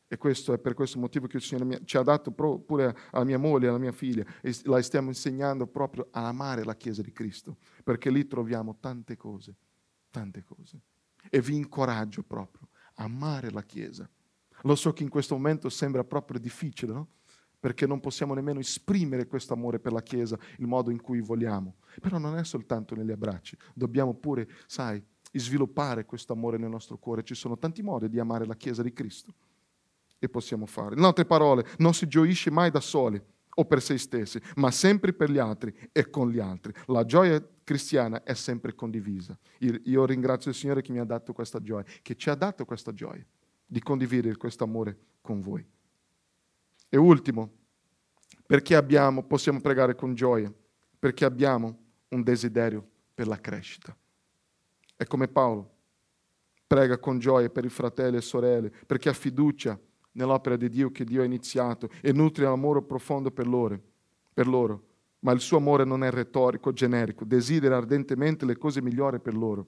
E 0.07 0.17
questo 0.17 0.51
è 0.51 0.57
per 0.57 0.73
questo 0.73 0.99
motivo 0.99 1.25
che 1.27 1.37
il 1.37 1.41
Signore 1.41 1.85
ci 1.85 1.95
ha 1.95 2.01
dato 2.01 2.31
pure 2.31 2.97
alla 3.11 3.23
mia 3.23 3.37
moglie, 3.37 3.69
alla 3.69 3.77
mia 3.77 3.93
figlia, 3.93 4.25
e 4.41 4.53
la 4.63 4.81
stiamo 4.81 5.07
insegnando 5.07 5.67
proprio 5.67 6.09
a 6.11 6.27
amare 6.27 6.65
la 6.65 6.75
Chiesa 6.75 7.01
di 7.01 7.13
Cristo, 7.13 7.55
perché 7.81 8.09
lì 8.09 8.27
troviamo 8.27 8.75
tante 8.79 9.15
cose, 9.15 9.55
tante 10.09 10.43
cose. 10.43 10.81
E 11.29 11.39
vi 11.39 11.55
incoraggio 11.55 12.23
proprio 12.23 12.67
a 12.95 13.05
amare 13.05 13.51
la 13.51 13.63
Chiesa. 13.63 14.09
Lo 14.63 14.75
so 14.75 14.91
che 14.91 15.03
in 15.03 15.09
questo 15.09 15.35
momento 15.35 15.69
sembra 15.69 16.03
proprio 16.03 16.39
difficile, 16.39 16.91
no? 16.91 17.07
Perché 17.61 17.87
non 17.87 18.01
possiamo 18.01 18.33
nemmeno 18.33 18.59
esprimere 18.59 19.27
questo 19.27 19.53
amore 19.53 19.79
per 19.79 19.93
la 19.93 20.01
Chiesa 20.01 20.37
il 20.57 20.67
modo 20.67 20.91
in 20.91 20.99
cui 20.99 21.21
vogliamo. 21.21 21.75
Però 22.01 22.17
non 22.17 22.35
è 22.37 22.43
soltanto 22.43 22.95
negli 22.95 23.11
abbracci, 23.11 23.55
dobbiamo 23.73 24.13
pure, 24.13 24.49
sai, 24.67 25.01
sviluppare 25.31 26.03
questo 26.05 26.33
amore 26.33 26.57
nel 26.57 26.69
nostro 26.69 26.97
cuore. 26.97 27.23
Ci 27.23 27.35
sono 27.35 27.57
tanti 27.57 27.81
modi 27.81 28.09
di 28.09 28.19
amare 28.19 28.45
la 28.45 28.55
Chiesa 28.55 28.83
di 28.83 28.91
Cristo 28.91 29.33
e 30.19 30.27
possiamo 30.27 30.65
fare. 30.65 30.95
In 30.95 31.03
altre 31.03 31.25
parole, 31.25 31.65
non 31.77 31.93
si 31.93 32.07
gioisce 32.07 32.51
mai 32.51 32.69
da 32.69 32.81
soli 32.81 33.21
o 33.55 33.65
per 33.65 33.81
se 33.81 33.97
stessi, 33.97 34.39
ma 34.55 34.71
sempre 34.71 35.13
per 35.13 35.29
gli 35.29 35.37
altri 35.37 35.73
e 35.91 36.09
con 36.09 36.29
gli 36.29 36.39
altri. 36.39 36.73
La 36.87 37.05
gioia 37.05 37.43
cristiana 37.63 38.23
è 38.23 38.33
sempre 38.33 38.73
condivisa. 38.75 39.37
Io 39.59 40.05
ringrazio 40.05 40.51
il 40.51 40.57
Signore 40.57 40.81
che 40.81 40.91
mi 40.91 40.99
ha 40.99 41.03
dato 41.03 41.33
questa 41.33 41.61
gioia, 41.61 41.85
che 42.01 42.15
ci 42.15 42.29
ha 42.29 42.35
dato 42.35 42.65
questa 42.65 42.93
gioia 42.93 43.25
di 43.65 43.81
condividere 43.81 44.35
questo 44.35 44.63
amore 44.63 44.97
con 45.21 45.39
voi. 45.39 45.65
E 46.93 46.97
ultimo, 46.97 47.49
perché 48.45 48.75
abbiamo, 48.75 49.23
possiamo 49.23 49.61
pregare 49.61 49.95
con 49.95 50.13
gioia? 50.13 50.53
Perché 50.99 51.23
abbiamo 51.23 51.77
un 52.09 52.21
desiderio 52.21 52.85
per 53.13 53.27
la 53.27 53.39
crescita. 53.39 53.95
È 54.97 55.05
come 55.05 55.29
Paolo, 55.29 55.71
prega 56.67 56.97
con 56.97 57.17
gioia 57.17 57.49
per 57.49 57.63
i 57.63 57.69
fratelli 57.69 58.17
e 58.17 58.21
sorelle, 58.21 58.69
perché 58.85 59.07
ha 59.07 59.13
fiducia 59.13 59.79
nell'opera 60.11 60.57
di 60.57 60.67
Dio 60.67 60.91
che 60.91 61.05
Dio 61.05 61.21
ha 61.21 61.25
iniziato 61.25 61.89
e 62.01 62.11
nutre 62.11 62.43
l'amore 62.43 62.81
profondo 62.81 63.31
per 63.31 63.47
loro, 63.47 63.81
per 64.33 64.47
loro. 64.47 64.87
Ma 65.19 65.31
il 65.31 65.39
suo 65.39 65.55
amore 65.55 65.85
non 65.85 66.03
è 66.03 66.11
retorico, 66.11 66.73
generico, 66.73 67.23
desidera 67.23 67.77
ardentemente 67.77 68.43
le 68.43 68.57
cose 68.57 68.81
migliori 68.81 69.21
per 69.21 69.33
loro. 69.33 69.65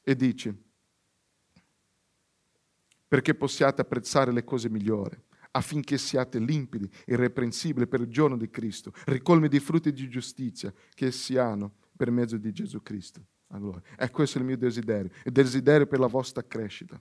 E 0.00 0.14
dice, 0.14 0.56
perché 3.08 3.34
possiate 3.34 3.80
apprezzare 3.80 4.30
le 4.30 4.44
cose 4.44 4.68
migliori, 4.68 5.20
affinché 5.56 5.96
siate 5.98 6.38
limpidi, 6.38 6.88
irreprensibili 7.06 7.86
per 7.86 8.00
il 8.00 8.08
giorno 8.08 8.36
di 8.36 8.50
Cristo, 8.50 8.92
ricolmi 9.06 9.48
di 9.48 9.58
frutti 9.58 9.92
di 9.92 10.08
giustizia 10.08 10.72
che 10.94 11.10
si 11.10 11.36
hanno 11.36 11.72
per 11.96 12.10
mezzo 12.10 12.36
di 12.36 12.52
Gesù 12.52 12.82
Cristo. 12.82 13.20
Allora, 13.48 13.80
è 13.96 14.10
questo 14.10 14.38
il 14.38 14.44
mio 14.44 14.56
desiderio, 14.56 15.10
il 15.24 15.32
desiderio 15.32 15.86
per 15.86 15.98
la 15.98 16.08
vostra 16.08 16.44
crescita, 16.46 17.00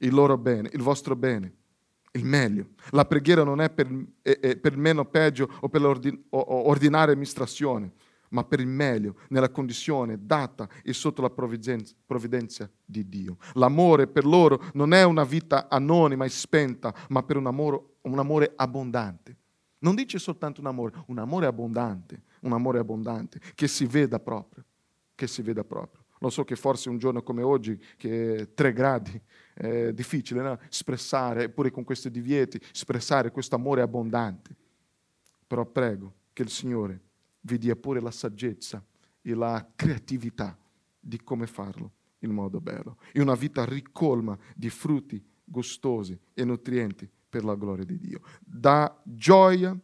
il 0.00 0.12
loro 0.12 0.36
bene, 0.36 0.68
il 0.72 0.82
vostro 0.82 1.16
bene, 1.16 1.52
il 2.12 2.24
meglio. 2.24 2.70
La 2.90 3.06
preghiera 3.06 3.42
non 3.42 3.60
è 3.60 3.70
per, 3.70 3.88
è, 4.20 4.38
è 4.38 4.56
per 4.56 4.76
meno 4.76 5.04
peggio 5.06 5.48
o 5.60 5.68
per 5.68 5.80
l'ordinaria 5.80 7.12
amministrazione, 7.12 7.92
ma 8.30 8.44
per 8.44 8.60
il 8.60 8.66
meglio, 8.66 9.16
nella 9.28 9.50
condizione 9.50 10.18
data 10.20 10.68
e 10.82 10.92
sotto 10.92 11.22
la 11.22 11.30
provvidenza 11.30 12.70
di 12.84 13.08
Dio. 13.08 13.38
L'amore 13.54 14.06
per 14.06 14.24
loro 14.24 14.62
non 14.74 14.92
è 14.92 15.02
una 15.04 15.24
vita 15.24 15.68
anonima 15.68 16.24
e 16.24 16.28
spenta, 16.28 16.94
ma 17.08 17.22
per 17.22 17.36
un 17.36 17.46
amore, 17.46 17.82
un 18.02 18.18
amore 18.18 18.52
abbondante. 18.56 19.36
Non 19.80 19.94
dice 19.94 20.18
soltanto 20.18 20.60
un 20.60 20.66
amore, 20.66 21.04
un 21.06 21.18
amore 21.18 21.46
abbondante, 21.46 22.22
un 22.40 22.52
amore 22.52 22.78
abbondante, 22.78 23.40
che 23.54 23.68
si 23.68 23.86
veda 23.86 24.18
proprio, 24.18 24.64
che 25.14 25.26
si 25.26 25.42
veda 25.42 25.62
proprio. 25.62 26.04
Lo 26.20 26.30
so 26.30 26.44
che 26.44 26.56
forse 26.56 26.88
un 26.88 26.98
giorno 26.98 27.22
come 27.22 27.42
oggi, 27.42 27.80
che 27.96 28.34
è 28.34 28.54
tre 28.54 28.72
gradi, 28.72 29.20
è 29.54 29.92
difficile 29.92 30.42
no? 30.42 30.58
espressare, 30.68 31.44
eppure 31.44 31.70
con 31.70 31.84
questi 31.84 32.10
divieti, 32.10 32.60
espressare 32.72 33.30
questo 33.30 33.54
amore 33.54 33.82
abbondante. 33.82 34.54
Però 35.46 35.64
prego 35.64 36.14
che 36.32 36.42
il 36.42 36.50
Signore 36.50 37.00
vi 37.48 37.58
dia 37.58 37.74
pure 37.74 38.00
la 38.00 38.10
saggezza 38.10 38.84
e 39.22 39.34
la 39.34 39.66
creatività 39.74 40.56
di 41.00 41.22
come 41.22 41.46
farlo 41.46 41.92
in 42.20 42.30
modo 42.30 42.60
bello. 42.60 42.98
E 43.12 43.20
una 43.20 43.34
vita 43.34 43.64
ricolma 43.64 44.38
di 44.54 44.68
frutti 44.68 45.24
gustosi 45.42 46.18
e 46.34 46.44
nutrienti 46.44 47.10
per 47.28 47.44
la 47.44 47.54
gloria 47.54 47.84
di 47.84 47.98
Dio. 47.98 48.20
Da 48.38 49.00
gioia 49.04 49.76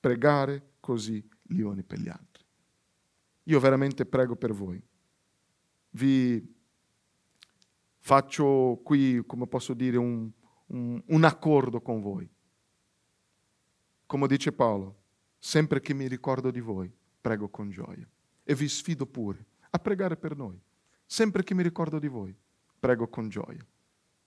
pregare 0.00 0.72
così 0.80 1.26
gli 1.42 1.60
uni 1.60 1.84
per 1.84 2.00
gli 2.00 2.08
altri. 2.08 2.44
Io 3.44 3.60
veramente 3.60 4.04
prego 4.04 4.34
per 4.36 4.52
voi. 4.52 4.82
Vi 5.90 6.54
faccio 7.98 8.80
qui, 8.82 9.22
come 9.26 9.46
posso 9.46 9.74
dire, 9.74 9.96
un, 9.96 10.30
un, 10.66 11.02
un 11.06 11.24
accordo 11.24 11.80
con 11.80 12.00
voi. 12.00 12.28
Come 14.06 14.26
dice 14.26 14.52
Paolo, 14.52 14.96
sempre 15.38 15.80
che 15.80 15.94
mi 15.94 16.08
ricordo 16.08 16.50
di 16.50 16.60
voi, 16.60 16.92
prego 17.22 17.48
con 17.48 17.70
gioia. 17.70 18.06
E 18.44 18.54
vi 18.54 18.68
sfido 18.68 19.06
pure 19.06 19.46
a 19.70 19.78
pregare 19.78 20.18
per 20.18 20.36
noi. 20.36 20.60
Sempre 21.06 21.42
che 21.42 21.54
mi 21.54 21.62
ricordo 21.62 21.98
di 21.98 22.08
voi, 22.08 22.36
prego 22.78 23.08
con 23.08 23.30
gioia. 23.30 23.64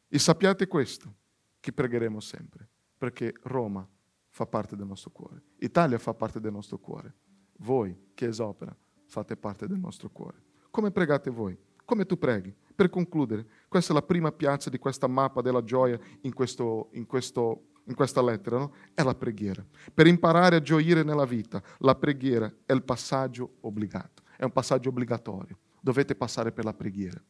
E 0.07 0.19
sappiate 0.19 0.65
questo, 0.65 1.13
che 1.59 1.71
pregheremo 1.73 2.19
sempre, 2.19 2.67
perché 2.97 3.33
Roma 3.43 3.87
fa 4.29 4.45
parte 4.45 4.75
del 4.75 4.87
nostro 4.87 5.11
cuore, 5.11 5.41
Italia 5.57 5.97
fa 5.99 6.13
parte 6.13 6.39
del 6.39 6.51
nostro 6.51 6.77
cuore, 6.77 7.13
voi 7.57 8.11
che 8.13 8.27
esopera 8.27 8.75
fate 9.05 9.37
parte 9.37 9.67
del 9.67 9.77
nostro 9.77 10.09
cuore. 10.09 10.43
Come 10.69 10.91
pregate 10.91 11.29
voi? 11.29 11.57
Come 11.85 12.05
tu 12.05 12.17
preghi? 12.17 12.53
Per 12.75 12.89
concludere, 12.89 13.45
questa 13.67 13.91
è 13.91 13.95
la 13.95 14.01
prima 14.01 14.31
piazza 14.31 14.69
di 14.69 14.77
questa 14.77 15.07
mappa 15.07 15.41
della 15.41 15.63
gioia 15.63 15.99
in 16.21 16.33
questo, 16.33 16.89
in 16.93 17.05
questo 17.05 17.67
in 17.85 17.95
questa 17.95 18.21
lettera, 18.21 18.57
no? 18.57 18.73
è 18.93 19.03
la 19.03 19.15
preghiera. 19.15 19.63
Per 19.93 20.07
imparare 20.07 20.57
a 20.57 20.61
gioire 20.61 21.03
nella 21.03 21.25
vita, 21.25 21.61
la 21.79 21.95
preghiera 21.95 22.51
è 22.65 22.73
il 22.73 22.83
passaggio 22.83 23.57
obbligato, 23.61 24.23
è 24.37 24.43
un 24.43 24.51
passaggio 24.51 24.89
obbligatorio. 24.89 25.57
Dovete 25.79 26.15
passare 26.15 26.51
per 26.51 26.65
la 26.65 26.73
preghiera. 26.73 27.21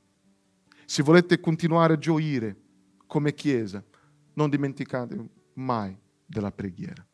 Se 0.85 1.03
volete 1.03 1.39
continuare 1.39 1.93
a 1.93 1.97
gioire 1.97 2.55
come 3.05 3.33
Chiesa, 3.33 3.83
non 4.33 4.49
dimenticate 4.49 5.17
mai 5.53 5.97
della 6.25 6.51
preghiera. 6.51 7.05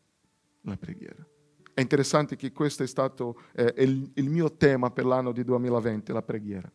La 0.62 0.78
preghiera. 0.78 1.26
È 1.74 1.82
interessante 1.82 2.36
che 2.36 2.52
questo 2.52 2.84
è 2.84 2.88
stato 2.88 3.42
eh, 3.54 3.74
il, 3.78 4.12
il 4.16 4.30
mio 4.30 4.56
tema 4.56 4.92
per 4.92 5.06
l'anno 5.06 5.32
di 5.32 5.44
2020, 5.44 6.12
la 6.12 6.22
preghiera. 6.22 6.72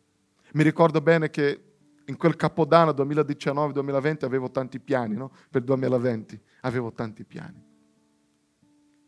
Mi 0.53 0.63
ricordo 0.63 1.01
bene 1.01 1.29
che 1.29 1.76
in 2.07 2.17
quel 2.17 2.35
capodanno 2.35 2.91
2019-2020 2.91 4.25
avevo 4.25 4.49
tanti 4.49 4.79
piani, 4.79 5.15
no? 5.15 5.29
Per 5.49 5.61
il 5.61 5.67
2020 5.67 6.41
avevo 6.61 6.91
tanti 6.91 7.23
piani. 7.25 7.61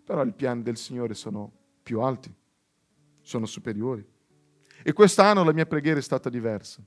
Però 0.04 0.26
i 0.26 0.34
piani 0.34 0.64
del 0.64 0.78
Signore 0.78 1.14
sono 1.14 1.52
più 1.82 2.02
alti, 2.02 2.34
sono 3.22 3.46
superiori. 3.46 4.06
E 4.84 4.94
quest'anno 4.94 5.44
la 5.44 5.54
mia 5.54 5.66
preghiera 5.66 6.00
è 6.00 6.02
stata 6.02 6.30
diversa. 6.30 6.84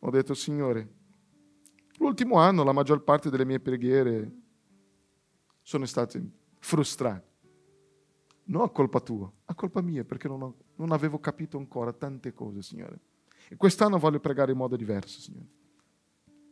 Ho 0.00 0.10
detto, 0.10 0.34
Signore, 0.34 0.88
l'ultimo 1.98 2.36
anno 2.36 2.62
la 2.62 2.72
maggior 2.72 3.02
parte 3.02 3.28
delle 3.28 3.44
mie 3.44 3.60
preghiere 3.60 4.30
sono 5.62 5.84
state 5.84 6.30
frustrate. 6.58 7.26
Non 8.44 8.62
a 8.62 8.70
colpa 8.70 9.00
tua, 9.00 9.30
a 9.44 9.54
colpa 9.54 9.82
mia, 9.82 10.04
perché 10.04 10.26
non, 10.26 10.40
ho, 10.40 10.56
non 10.76 10.92
avevo 10.92 11.18
capito 11.18 11.58
ancora 11.58 11.92
tante 11.92 12.32
cose, 12.32 12.62
Signore. 12.62 12.98
E 13.48 13.56
quest'anno 13.56 13.98
voglio 13.98 14.20
pregare 14.20 14.52
in 14.52 14.58
modo 14.58 14.76
diverso, 14.76 15.20
Signore. 15.20 15.56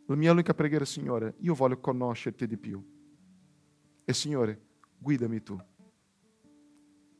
La 0.07 0.15
mia 0.15 0.33
unica 0.33 0.55
preghiera, 0.55 0.85
Signore, 0.85 1.35
io 1.39 1.55
voglio 1.55 1.79
conoscerti 1.79 2.47
di 2.47 2.57
più. 2.57 2.83
E 4.05 4.13
Signore, 4.13 4.61
guidami 4.99 5.43
tu. 5.43 5.59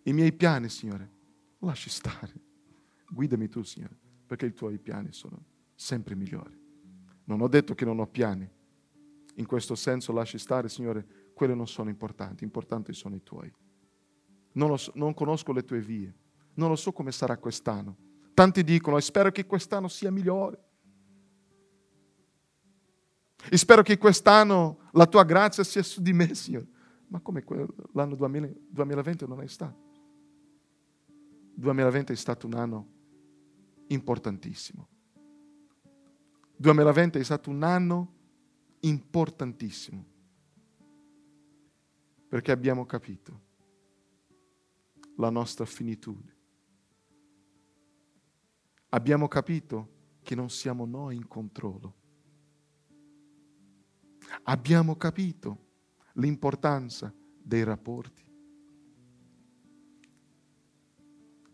I 0.05 0.13
miei 0.13 0.33
piani, 0.33 0.69
Signore, 0.69 1.11
lasci 1.59 1.91
stare. 1.91 2.33
Guidami 3.09 3.49
tu, 3.49 3.63
Signore, 3.63 3.99
perché 4.27 4.47
i 4.47 4.53
tuoi 4.53 4.79
piani 4.79 5.13
sono 5.13 5.45
sempre 5.75 6.15
migliori. 6.15 6.57
Non 7.25 7.41
ho 7.41 7.49
detto 7.49 7.75
che 7.75 7.85
non 7.85 7.99
ho 7.99 8.07
piani. 8.07 8.49
In 9.35 9.47
questo 9.47 9.75
senso 9.75 10.13
lasci 10.13 10.39
stare, 10.39 10.69
Signore, 10.69 11.31
quelli 11.35 11.55
non 11.55 11.67
sono 11.67 11.91
importanti, 11.91 12.45
importanti 12.45 12.93
sono 12.95 13.17
i 13.17 13.23
tuoi. 13.23 13.53
Non, 14.53 14.79
so, 14.79 14.93
non 14.95 15.13
conosco 15.13 15.53
le 15.53 15.65
tue 15.65 15.81
vie, 15.81 16.15
non 16.55 16.71
lo 16.71 16.77
so 16.77 16.93
come 16.93 17.13
sarà 17.13 17.37
quest'anno, 17.37 17.97
Tanti 18.37 18.63
dicono, 18.65 19.01
spero 19.01 19.31
che 19.31 19.47
quest'anno 19.47 19.89
sia 19.89 20.11
migliore. 20.11 20.63
E 23.49 23.57
spero 23.57 23.81
che 23.81 23.97
quest'anno 23.97 24.91
la 24.93 25.07
tua 25.07 25.25
grazia 25.25 25.65
sia 25.65 25.83
su 25.83 26.03
di 26.03 26.13
me, 26.13 26.35
Signore. 26.35 26.67
Ma 27.07 27.19
come 27.21 27.43
l'anno 27.95 28.15
2020 28.15 29.27
non 29.27 29.41
è 29.41 29.47
stato? 29.47 29.79
2020 31.55 32.13
è 32.13 32.15
stato 32.15 32.47
un 32.47 32.53
anno 32.53 32.89
importantissimo. 33.87 34.87
2020 36.57 37.19
è 37.19 37.23
stato 37.23 37.49
un 37.49 37.63
anno 37.63 38.13
importantissimo. 38.81 40.05
Perché 42.29 42.53
abbiamo 42.53 42.85
capito 42.85 43.41
la 45.17 45.31
nostra 45.31 45.65
finitudine 45.65 46.36
abbiamo 48.97 49.29
capito 49.29 49.93
che 50.23 50.35
non 50.35 50.49
siamo 50.49 50.87
noi 50.87 51.17
in 51.17 51.29
controllo. 51.29 51.95
Abbiamo 54.45 54.97
capito 54.97 55.65
l'importanza 56.15 57.15
dei 57.39 57.63
rapporti. 57.63 58.25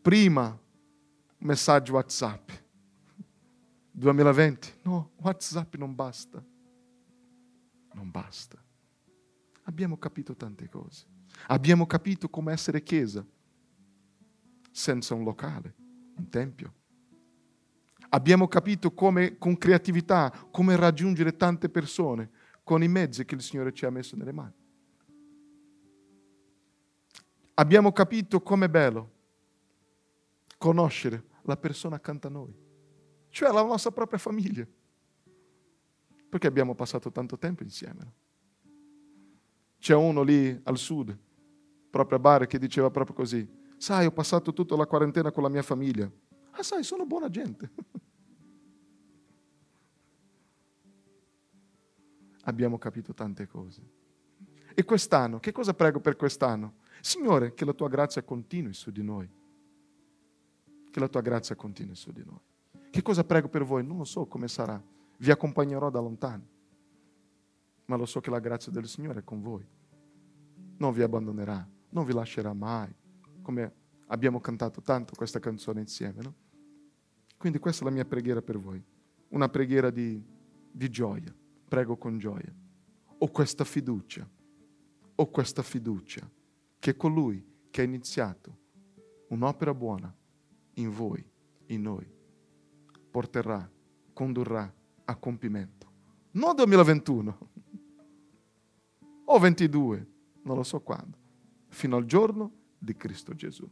Prima 0.00 0.56
messaggio 1.38 1.94
WhatsApp. 1.94 2.50
2020, 3.90 4.78
no, 4.82 5.10
WhatsApp 5.16 5.74
non 5.74 5.96
basta. 5.96 6.42
Non 7.92 8.10
basta. 8.10 8.56
Abbiamo 9.64 9.98
capito 9.98 10.36
tante 10.36 10.68
cose. 10.68 11.06
Abbiamo 11.48 11.86
capito 11.86 12.28
come 12.28 12.52
essere 12.52 12.84
chiesa 12.84 13.26
senza 14.70 15.14
un 15.14 15.24
locale, 15.24 15.74
un 16.16 16.28
tempio. 16.28 16.74
Abbiamo 18.14 18.46
capito 18.46 18.92
come, 18.92 19.38
con 19.38 19.56
creatività, 19.56 20.30
come 20.50 20.76
raggiungere 20.76 21.34
tante 21.34 21.70
persone 21.70 22.30
con 22.62 22.82
i 22.82 22.88
mezzi 22.88 23.24
che 23.24 23.34
il 23.34 23.40
Signore 23.40 23.72
ci 23.72 23.86
ha 23.86 23.90
messo 23.90 24.16
nelle 24.16 24.32
mani. 24.32 24.52
Abbiamo 27.54 27.90
capito 27.92 28.42
com'è 28.42 28.68
bello 28.68 29.10
conoscere 30.58 31.24
la 31.42 31.56
persona 31.56 31.96
accanto 31.96 32.26
a 32.26 32.30
noi, 32.30 32.54
cioè 33.30 33.50
la 33.50 33.62
nostra 33.62 33.90
propria 33.90 34.18
famiglia, 34.18 34.66
perché 36.28 36.46
abbiamo 36.46 36.74
passato 36.74 37.10
tanto 37.10 37.38
tempo 37.38 37.62
insieme. 37.62 38.12
C'è 39.78 39.94
uno 39.94 40.22
lì 40.22 40.60
al 40.64 40.76
sud, 40.76 41.18
proprio 41.90 42.18
a 42.18 42.20
Bari, 42.20 42.46
che 42.46 42.58
diceva 42.58 42.90
proprio 42.90 43.16
così, 43.16 43.48
sai, 43.78 44.04
ho 44.04 44.12
passato 44.12 44.52
tutta 44.52 44.76
la 44.76 44.86
quarantena 44.86 45.32
con 45.32 45.42
la 45.42 45.48
mia 45.48 45.62
famiglia. 45.62 46.10
Ah, 46.52 46.62
sai, 46.62 46.82
sono 46.84 47.06
buona 47.06 47.28
gente. 47.28 47.70
abbiamo 52.44 52.78
capito 52.78 53.12
tante 53.12 53.46
cose. 53.46 54.00
E 54.74 54.84
quest'anno, 54.84 55.38
che 55.38 55.52
cosa 55.52 55.74
prego 55.74 56.00
per 56.00 56.16
quest'anno? 56.16 56.76
Signore, 57.00 57.52
che 57.54 57.64
la 57.64 57.72
tua 57.72 57.88
grazia 57.88 58.22
continui 58.22 58.72
su 58.72 58.90
di 58.90 59.02
noi. 59.02 59.28
Che 60.90 61.00
la 61.00 61.08
tua 61.08 61.20
grazia 61.20 61.54
continui 61.54 61.94
su 61.94 62.10
di 62.10 62.22
noi. 62.24 62.40
Che 62.90 63.02
cosa 63.02 63.24
prego 63.24 63.48
per 63.48 63.64
voi? 63.64 63.84
Non 63.84 63.98
lo 63.98 64.04
so 64.04 64.26
come 64.26 64.48
sarà. 64.48 64.82
Vi 65.18 65.30
accompagnerò 65.30 65.90
da 65.90 66.00
lontano. 66.00 66.48
Ma 67.86 67.96
lo 67.96 68.06
so 68.06 68.20
che 68.20 68.30
la 68.30 68.38
grazia 68.38 68.72
del 68.72 68.86
Signore 68.86 69.20
è 69.20 69.24
con 69.24 69.40
voi. 69.40 69.66
Non 70.78 70.92
vi 70.92 71.02
abbandonerà, 71.02 71.66
non 71.90 72.04
vi 72.04 72.12
lascerà 72.12 72.52
mai. 72.52 72.94
Come 73.42 73.74
abbiamo 74.12 74.40
cantato 74.40 74.82
tanto 74.82 75.14
questa 75.16 75.38
canzone 75.38 75.80
insieme, 75.80 76.22
no? 76.22 76.34
Quindi 77.38 77.58
questa 77.58 77.82
è 77.82 77.84
la 77.86 77.92
mia 77.92 78.04
preghiera 78.04 78.40
per 78.40 78.58
voi. 78.58 78.82
Una 79.28 79.48
preghiera 79.48 79.90
di, 79.90 80.22
di 80.70 80.90
gioia 80.90 81.34
prego 81.66 81.96
con 81.96 82.18
gioia. 82.18 82.54
Ho 83.18 83.28
questa 83.28 83.64
fiducia, 83.64 84.28
ho 85.14 85.30
questa 85.30 85.62
fiducia 85.62 86.30
che 86.78 86.96
colui 86.96 87.44
che 87.70 87.80
ha 87.80 87.84
iniziato 87.84 88.58
un'opera 89.28 89.72
buona 89.72 90.14
in 90.74 90.90
voi, 90.90 91.24
in 91.66 91.82
noi, 91.82 92.06
porterà, 93.10 93.68
condurrà 94.12 94.72
a 95.04 95.16
compimento. 95.16 95.90
Non 96.32 96.54
2021 96.54 97.38
o 99.24 99.38
22, 99.38 100.06
non 100.42 100.56
lo 100.56 100.62
so 100.62 100.80
quando, 100.80 101.16
fino 101.68 101.96
al 101.96 102.04
giorno 102.04 102.52
di 102.78 102.94
Cristo 102.94 103.34
Gesù. 103.34 103.68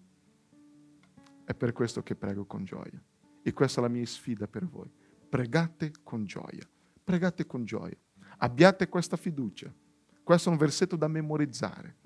È 1.51 1.55
per 1.55 1.73
questo 1.73 2.03
che 2.03 2.15
prego 2.15 2.45
con 2.45 2.65
gioia. 2.65 3.03
E 3.43 3.53
questa 3.53 3.81
è 3.81 3.83
la 3.83 3.89
mia 3.89 4.07
sfida 4.07 4.47
per 4.47 4.67
voi. 4.67 4.91
Pregate 5.29 5.93
con 6.05 6.25
gioia 6.25 6.69
pregate 7.11 7.45
con 7.45 7.65
gioia. 7.65 7.97
Abbiate 8.39 8.89
questa 8.89 9.17
fiducia. 9.17 9.75
Questo 10.23 10.49
è 10.49 10.53
un 10.53 10.59
versetto 10.59 10.95
da 10.95 11.09
memorizzare. 11.09 11.97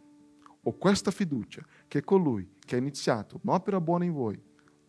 Ho 0.63 0.79
questa 0.79 1.11
fiducia 1.11 1.63
che 1.87 2.03
colui 2.03 2.55
che 2.59 2.77
ha 2.77 2.79
iniziato 2.79 3.39
un'opera 3.43 3.83
buona 3.83 4.07
in 4.07 4.13
voi 4.13 4.43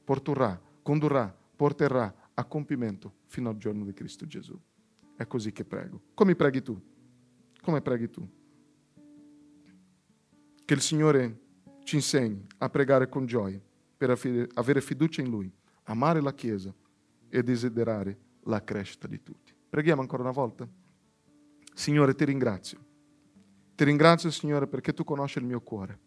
porterà, 0.06 0.58
condurrà, 0.82 1.38
porterà 1.56 2.30
a 2.34 2.46
compimento 2.46 3.16
fino 3.26 3.50
al 3.50 3.58
giorno 3.58 3.84
di 3.84 3.92
Cristo 3.92 4.26
Gesù. 4.26 4.58
È 5.18 5.28
così 5.28 5.52
che 5.52 5.66
prego. 5.66 6.02
Come 6.14 6.34
preghi 6.36 6.62
tu? 6.62 6.82
Come 7.62 7.82
preghi 7.82 8.10
tu? 8.10 8.26
Che 10.64 10.74
il 10.74 10.82
Signore 10.82 11.40
ci 11.84 11.96
insegni 11.96 12.48
a 12.60 12.70
pregare 12.70 13.10
con 13.10 13.26
gioia 13.26 13.62
per 13.98 14.10
avere 14.54 14.82
fiducia 14.82 15.22
in 15.22 15.30
Lui, 15.30 15.52
amare 15.84 16.22
la 16.22 16.34
Chiesa 16.34 16.74
e 17.30 17.44
desiderare 17.44 18.18
la 18.44 18.64
crescita 18.64 19.08
di 19.08 19.22
tutti. 19.22 19.54
Preghiamo 19.70 20.02
ancora 20.02 20.24
una 20.24 20.32
volta. 20.32 20.68
Signore, 21.74 22.16
ti 22.16 22.26
ringrazio. 22.26 22.84
Ti 23.76 23.84
ringrazio, 23.84 24.32
Signore, 24.32 24.68
perché 24.68 24.94
tu 24.94 25.04
conosci 25.04 25.40
il 25.40 25.46
mio 25.46 25.62
cuore. 25.62 26.00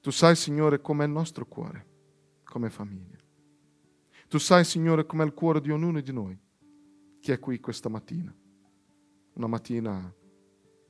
Tu 0.00 0.10
sai, 0.10 0.36
Signore, 0.36 0.80
com'è 0.80 1.04
il 1.04 1.10
nostro 1.10 1.46
cuore, 1.46 1.86
come 2.44 2.70
famiglia. 2.70 3.18
Tu 4.28 4.38
sai, 4.38 4.64
Signore, 4.64 5.06
com'è 5.06 5.24
il 5.24 5.34
cuore 5.34 5.60
di 5.60 5.70
ognuno 5.70 6.00
di 6.00 6.12
noi 6.12 6.38
che 7.20 7.34
è 7.34 7.38
qui 7.38 7.60
questa 7.60 7.88
mattina. 7.88 8.34
Una 9.34 9.46
mattina 9.46 10.12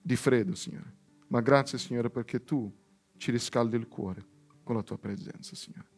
di 0.00 0.16
freddo, 0.16 0.54
Signore. 0.54 0.96
Ma 1.28 1.40
grazie, 1.40 1.78
Signore, 1.78 2.10
perché 2.10 2.44
tu 2.44 2.72
ci 3.16 3.30
riscaldi 3.30 3.76
il 3.76 3.88
cuore 3.88 4.36
con 4.68 4.76
la 4.76 4.83
tua 4.83 4.98
presenza, 4.98 5.57
Signore. 5.57 5.88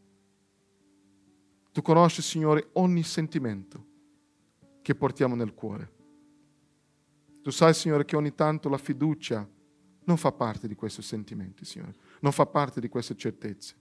Tu 1.73 1.83
conosci, 1.83 2.23
Signore, 2.23 2.69
ogni 2.75 3.03
sentimento 3.03 3.85
che 4.81 4.95
portiamo 4.95 5.35
nel 5.35 5.55
cuore. 5.55 5.93
Tu 7.43 7.51
sai, 7.51 7.75
Signore, 7.75 8.05
che 8.05 8.15
ogni 8.15 8.33
tanto 8.33 8.69
la 8.69 8.79
fiducia 8.79 9.45
non 10.05 10.17
fa 10.17 10.31
parte 10.31 10.69
di 10.69 10.77
questi 10.77 11.03
sentimenti, 11.03 11.65
Signore, 11.65 11.97
non 12.21 12.31
fa 12.31 12.47
parte 12.47 12.81
di 12.81 12.89
queste 12.89 13.17
certezze. 13.17 13.75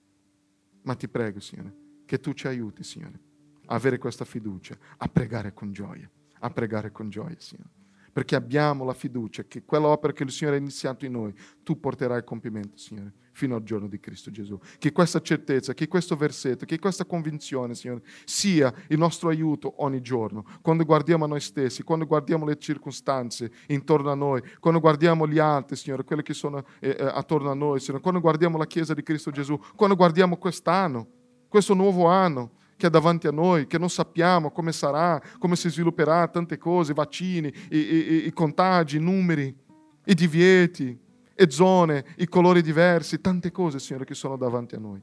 Ma 0.82 0.96
ti 0.96 1.08
prego, 1.08 1.40
Signore, 1.40 1.76
che 2.06 2.20
tu 2.20 2.34
ci 2.34 2.48
aiuti, 2.48 2.84
Signore, 2.84 3.20
a 3.68 3.76
avere 3.76 4.00
questa 4.00 4.26
fiducia, 4.26 4.76
a 4.98 5.08
pregare 5.08 5.54
con 5.54 5.72
gioia, 5.72 6.10
a 6.40 6.50
pregare 6.50 6.92
con 6.92 7.12
gioia, 7.12 7.40
Signore 7.40 7.78
perché 8.12 8.36
abbiamo 8.36 8.84
la 8.84 8.94
fiducia 8.94 9.44
che 9.44 9.64
quell'opera 9.64 10.12
che 10.12 10.24
il 10.24 10.32
Signore 10.32 10.58
ha 10.58 10.60
iniziato 10.60 11.06
in 11.06 11.12
noi, 11.14 11.34
tu 11.64 11.80
porterai 11.80 12.18
a 12.18 12.24
compimento, 12.24 12.76
Signore, 12.76 13.14
fino 13.40 13.56
al 13.56 13.64
giorno 13.64 13.88
di 13.88 14.02
Cristo 14.02 14.32
Gesù. 14.32 14.60
Che 14.78 14.92
questa 14.92 15.22
certezza, 15.22 15.74
che 15.74 15.88
questo 15.88 16.18
versetto, 16.18 16.66
che 16.66 16.78
questa 16.78 17.06
convinzione, 17.06 17.74
Signore, 17.74 18.02
sia 18.26 18.74
il 18.90 18.98
nostro 18.98 19.30
aiuto 19.30 19.76
ogni 19.78 20.02
giorno, 20.02 20.44
quando 20.62 20.84
guardiamo 20.84 21.24
a 21.24 21.28
noi 21.28 21.40
stessi, 21.40 21.84
quando 21.84 22.06
guardiamo 22.06 22.46
le 22.46 22.58
circostanze 22.58 23.50
intorno 23.68 24.12
a 24.12 24.16
noi, 24.16 24.42
quando 24.60 24.82
guardiamo 24.82 25.26
gli 25.26 25.40
altri, 25.40 25.78
Signore, 25.78 26.04
quelli 26.04 26.22
che 26.22 26.34
sono 26.34 26.66
eh, 26.82 26.98
eh 27.00 27.04
attorno 27.06 27.50
a 27.50 27.54
noi, 27.54 27.80
Signore, 27.80 28.04
quando 28.04 28.20
guardiamo 28.20 28.58
la 28.58 28.68
Chiesa 28.68 28.94
di 28.94 29.04
Cristo 29.04 29.32
Gesù, 29.32 29.58
quando 29.78 29.96
guardiamo 29.96 30.36
quest'anno, 30.36 31.08
questo 31.48 31.74
nuovo 31.74 32.08
anno, 32.08 32.58
che 32.76 32.88
è 32.88 32.90
davanti 32.90 33.28
a 33.28 33.32
noi, 33.32 33.68
che 33.68 33.78
non 33.78 33.90
sappiamo 33.90 34.52
come 34.52 34.74
sarà, 34.74 35.22
come 35.38 35.56
si 35.56 35.70
svilupperà, 35.70 36.28
tante 36.28 36.58
cose, 36.58 36.94
vaccini, 36.94 37.48
i, 37.70 37.78
i, 37.78 38.26
i 38.28 38.34
contagi, 38.34 38.98
i 38.98 39.00
numeri, 39.00 39.56
i 40.04 40.14
divieti, 40.14 41.08
e 41.42 41.50
zone, 41.50 42.04
i 42.18 42.28
colori 42.28 42.62
diversi, 42.62 43.22
tante 43.22 43.50
cose, 43.50 43.80
Signore, 43.80 44.04
che 44.04 44.14
sono 44.14 44.36
davanti 44.36 44.76
a 44.76 44.80
noi. 44.80 45.02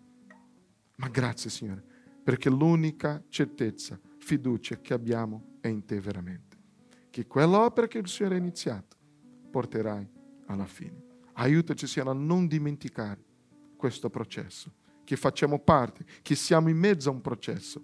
Ma 0.96 1.08
grazie, 1.08 1.48
Signore, 1.48 1.82
perché 2.22 2.50
l'unica 2.50 3.24
certezza, 3.30 3.98
fiducia 4.18 4.78
che 4.82 4.92
abbiamo 4.92 5.56
è 5.62 5.68
in 5.68 5.86
te 5.86 5.98
veramente. 5.98 6.58
Che 7.08 7.26
quell'opera 7.26 7.86
che 7.86 7.96
il 7.96 8.06
Signore 8.06 8.34
ha 8.34 8.38
iniziato 8.38 8.98
porterai 9.50 10.06
alla 10.48 10.66
fine. 10.66 11.04
Aiutaci, 11.32 11.86
Signore, 11.86 12.10
a 12.10 12.20
non 12.20 12.46
dimenticare 12.46 13.24
questo 13.74 14.10
processo 14.10 14.70
che 15.04 15.16
facciamo 15.16 15.58
parte, 15.58 16.04
che 16.20 16.34
siamo 16.34 16.68
in 16.68 16.76
mezzo 16.76 17.08
a 17.08 17.12
un 17.12 17.22
processo, 17.22 17.82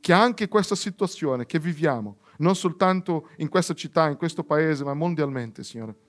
che 0.00 0.14
anche 0.14 0.48
questa 0.48 0.74
situazione 0.74 1.44
che 1.44 1.58
viviamo, 1.58 2.20
non 2.38 2.56
soltanto 2.56 3.28
in 3.36 3.50
questa 3.50 3.74
città, 3.74 4.08
in 4.08 4.16
questo 4.16 4.42
paese, 4.42 4.84
ma 4.84 4.94
mondialmente, 4.94 5.62
Signore, 5.64 6.08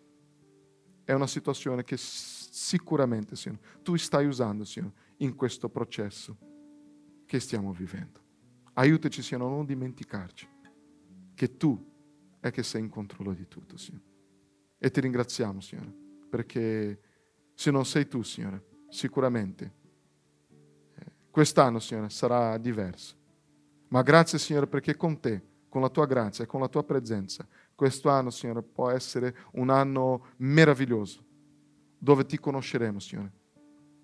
è 1.03 1.13
una 1.13 1.27
situazione 1.27 1.83
che 1.83 1.95
sicuramente, 1.97 3.35
Signore, 3.35 3.61
tu 3.81 3.95
stai 3.97 4.25
usando, 4.25 4.63
Signore, 4.65 4.93
in 5.17 5.35
questo 5.35 5.69
processo 5.69 6.37
che 7.25 7.39
stiamo 7.39 7.71
vivendo. 7.71 8.19
Aiutaci, 8.73 9.21
Signore, 9.21 9.47
a 9.47 9.55
non 9.55 9.65
dimenticarci 9.65 10.47
che 11.33 11.57
tu 11.57 11.89
è 12.39 12.51
che 12.51 12.63
sei 12.63 12.81
in 12.81 12.89
controllo 12.89 13.33
di 13.33 13.47
tutto, 13.47 13.77
Signore. 13.77 14.05
E 14.77 14.89
ti 14.89 14.99
ringraziamo, 14.99 15.59
Signore, 15.59 15.93
perché 16.29 17.01
se 17.53 17.71
non 17.71 17.85
sei 17.85 18.07
tu, 18.07 18.21
Signore, 18.21 18.65
sicuramente 18.89 19.79
Quest'anno, 21.31 21.79
Signore, 21.79 22.09
sarà 22.09 22.57
diverso. 22.57 23.15
Ma 23.87 24.01
grazie, 24.01 24.37
Signore, 24.37 24.67
perché 24.67 24.97
con 24.97 25.19
te, 25.21 25.41
con 25.69 25.81
la 25.81 25.89
tua 25.89 26.05
grazia 26.05 26.43
e 26.43 26.47
con 26.47 26.59
la 26.59 26.67
tua 26.67 26.83
presenza, 26.83 27.47
questo 27.81 28.09
anno, 28.09 28.29
Signore, 28.29 28.61
può 28.61 28.91
essere 28.91 29.35
un 29.53 29.71
anno 29.71 30.27
meraviglioso, 30.37 31.25
dove 31.97 32.27
ti 32.27 32.37
conosceremo, 32.37 32.99
Signore, 32.99 33.31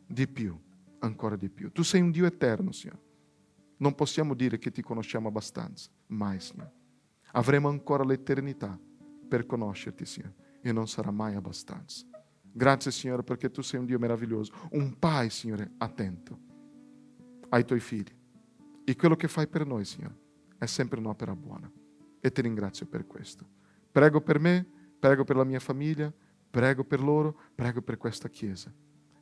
di 0.07 0.27
più, 0.27 0.59
ancora 0.97 1.35
di 1.35 1.47
più. 1.47 1.71
Tu 1.71 1.83
sei 1.83 2.01
un 2.01 2.09
Dio 2.09 2.25
eterno, 2.25 2.71
Signore. 2.71 2.99
Non 3.77 3.93
possiamo 3.93 4.33
dire 4.33 4.57
che 4.57 4.71
ti 4.71 4.81
conosciamo 4.81 5.27
abbastanza, 5.27 5.91
mai, 6.07 6.39
Signore. 6.39 6.71
Avremo 7.33 7.69
ancora 7.69 8.03
l'eternità 8.03 8.79
per 9.27 9.45
conoscerti, 9.45 10.07
Signore, 10.07 10.33
e 10.63 10.71
non 10.71 10.87
sarà 10.87 11.11
mai 11.11 11.35
abbastanza. 11.35 12.03
Grazie, 12.41 12.89
Signore, 12.89 13.21
perché 13.21 13.51
tu 13.51 13.61
sei 13.61 13.79
un 13.79 13.85
Dio 13.85 13.99
meraviglioso, 13.99 14.53
un 14.71 14.97
Pai, 14.97 15.29
Signore, 15.29 15.73
attento 15.77 16.39
ai 17.49 17.63
tuoi 17.63 17.79
figli. 17.79 18.11
E 18.83 18.95
quello 18.95 19.15
che 19.15 19.27
fai 19.27 19.45
per 19.45 19.67
noi, 19.67 19.85
Signore, 19.85 20.17
è 20.57 20.65
sempre 20.65 20.97
un'opera 20.97 21.35
buona. 21.35 21.71
E 22.19 22.31
ti 22.31 22.41
ringrazio 22.41 22.87
per 22.87 23.05
questo. 23.05 23.53
Prego 23.97 24.21
per 24.21 24.39
me, 24.39 24.63
prego 24.99 25.23
per 25.23 25.35
la 25.35 25.43
mia 25.43 25.59
famiglia, 25.59 26.13
prego 26.51 26.83
per 26.83 27.01
loro, 27.01 27.35
prego 27.55 27.81
per 27.81 27.97
questa 27.97 28.29
Chiesa 28.29 28.71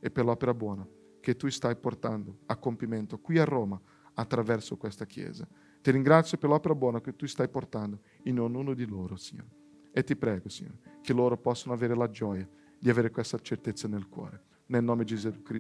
e 0.02 0.12
per 0.12 0.26
l'opera 0.26 0.54
buona 0.54 0.86
che 1.22 1.38
tu 1.38 1.48
stai 1.48 1.78
portando 1.78 2.40
a 2.48 2.58
compimento 2.58 3.18
qui 3.18 3.40
a 3.40 3.46
Roma 3.46 3.80
attraverso 4.16 4.76
questa 4.76 5.06
Chiesa. 5.06 5.48
Ti 5.82 5.92
ringrazio 5.92 6.38
per 6.38 6.50
l'opera 6.50 6.76
buona 6.76 7.00
che 7.00 7.16
tu 7.16 7.26
stai 7.26 7.48
portando 7.48 8.02
in 8.24 8.38
ognuno 8.38 8.74
di 8.74 8.86
loro, 8.86 9.16
Signore. 9.16 9.48
E 9.94 10.04
ti 10.04 10.18
prego, 10.18 10.50
Signore, 10.50 11.00
che 11.02 11.14
loro 11.14 11.38
possano 11.38 11.74
avere 11.74 11.96
la 11.96 12.10
gioia 12.10 12.46
di 12.78 12.90
avere 12.90 13.12
questa 13.12 13.40
certezza 13.40 13.88
nel 13.88 14.10
cuore. 14.10 14.44
Nel 14.66 14.84
nome 14.84 15.06
di 15.06 15.16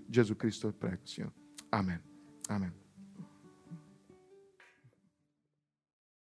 Gesù 0.07 0.35
Cristo 0.35 0.73
prego, 0.73 1.05
Signore. 1.05 1.33
Amen. 1.69 2.01
Amen. 2.47 2.84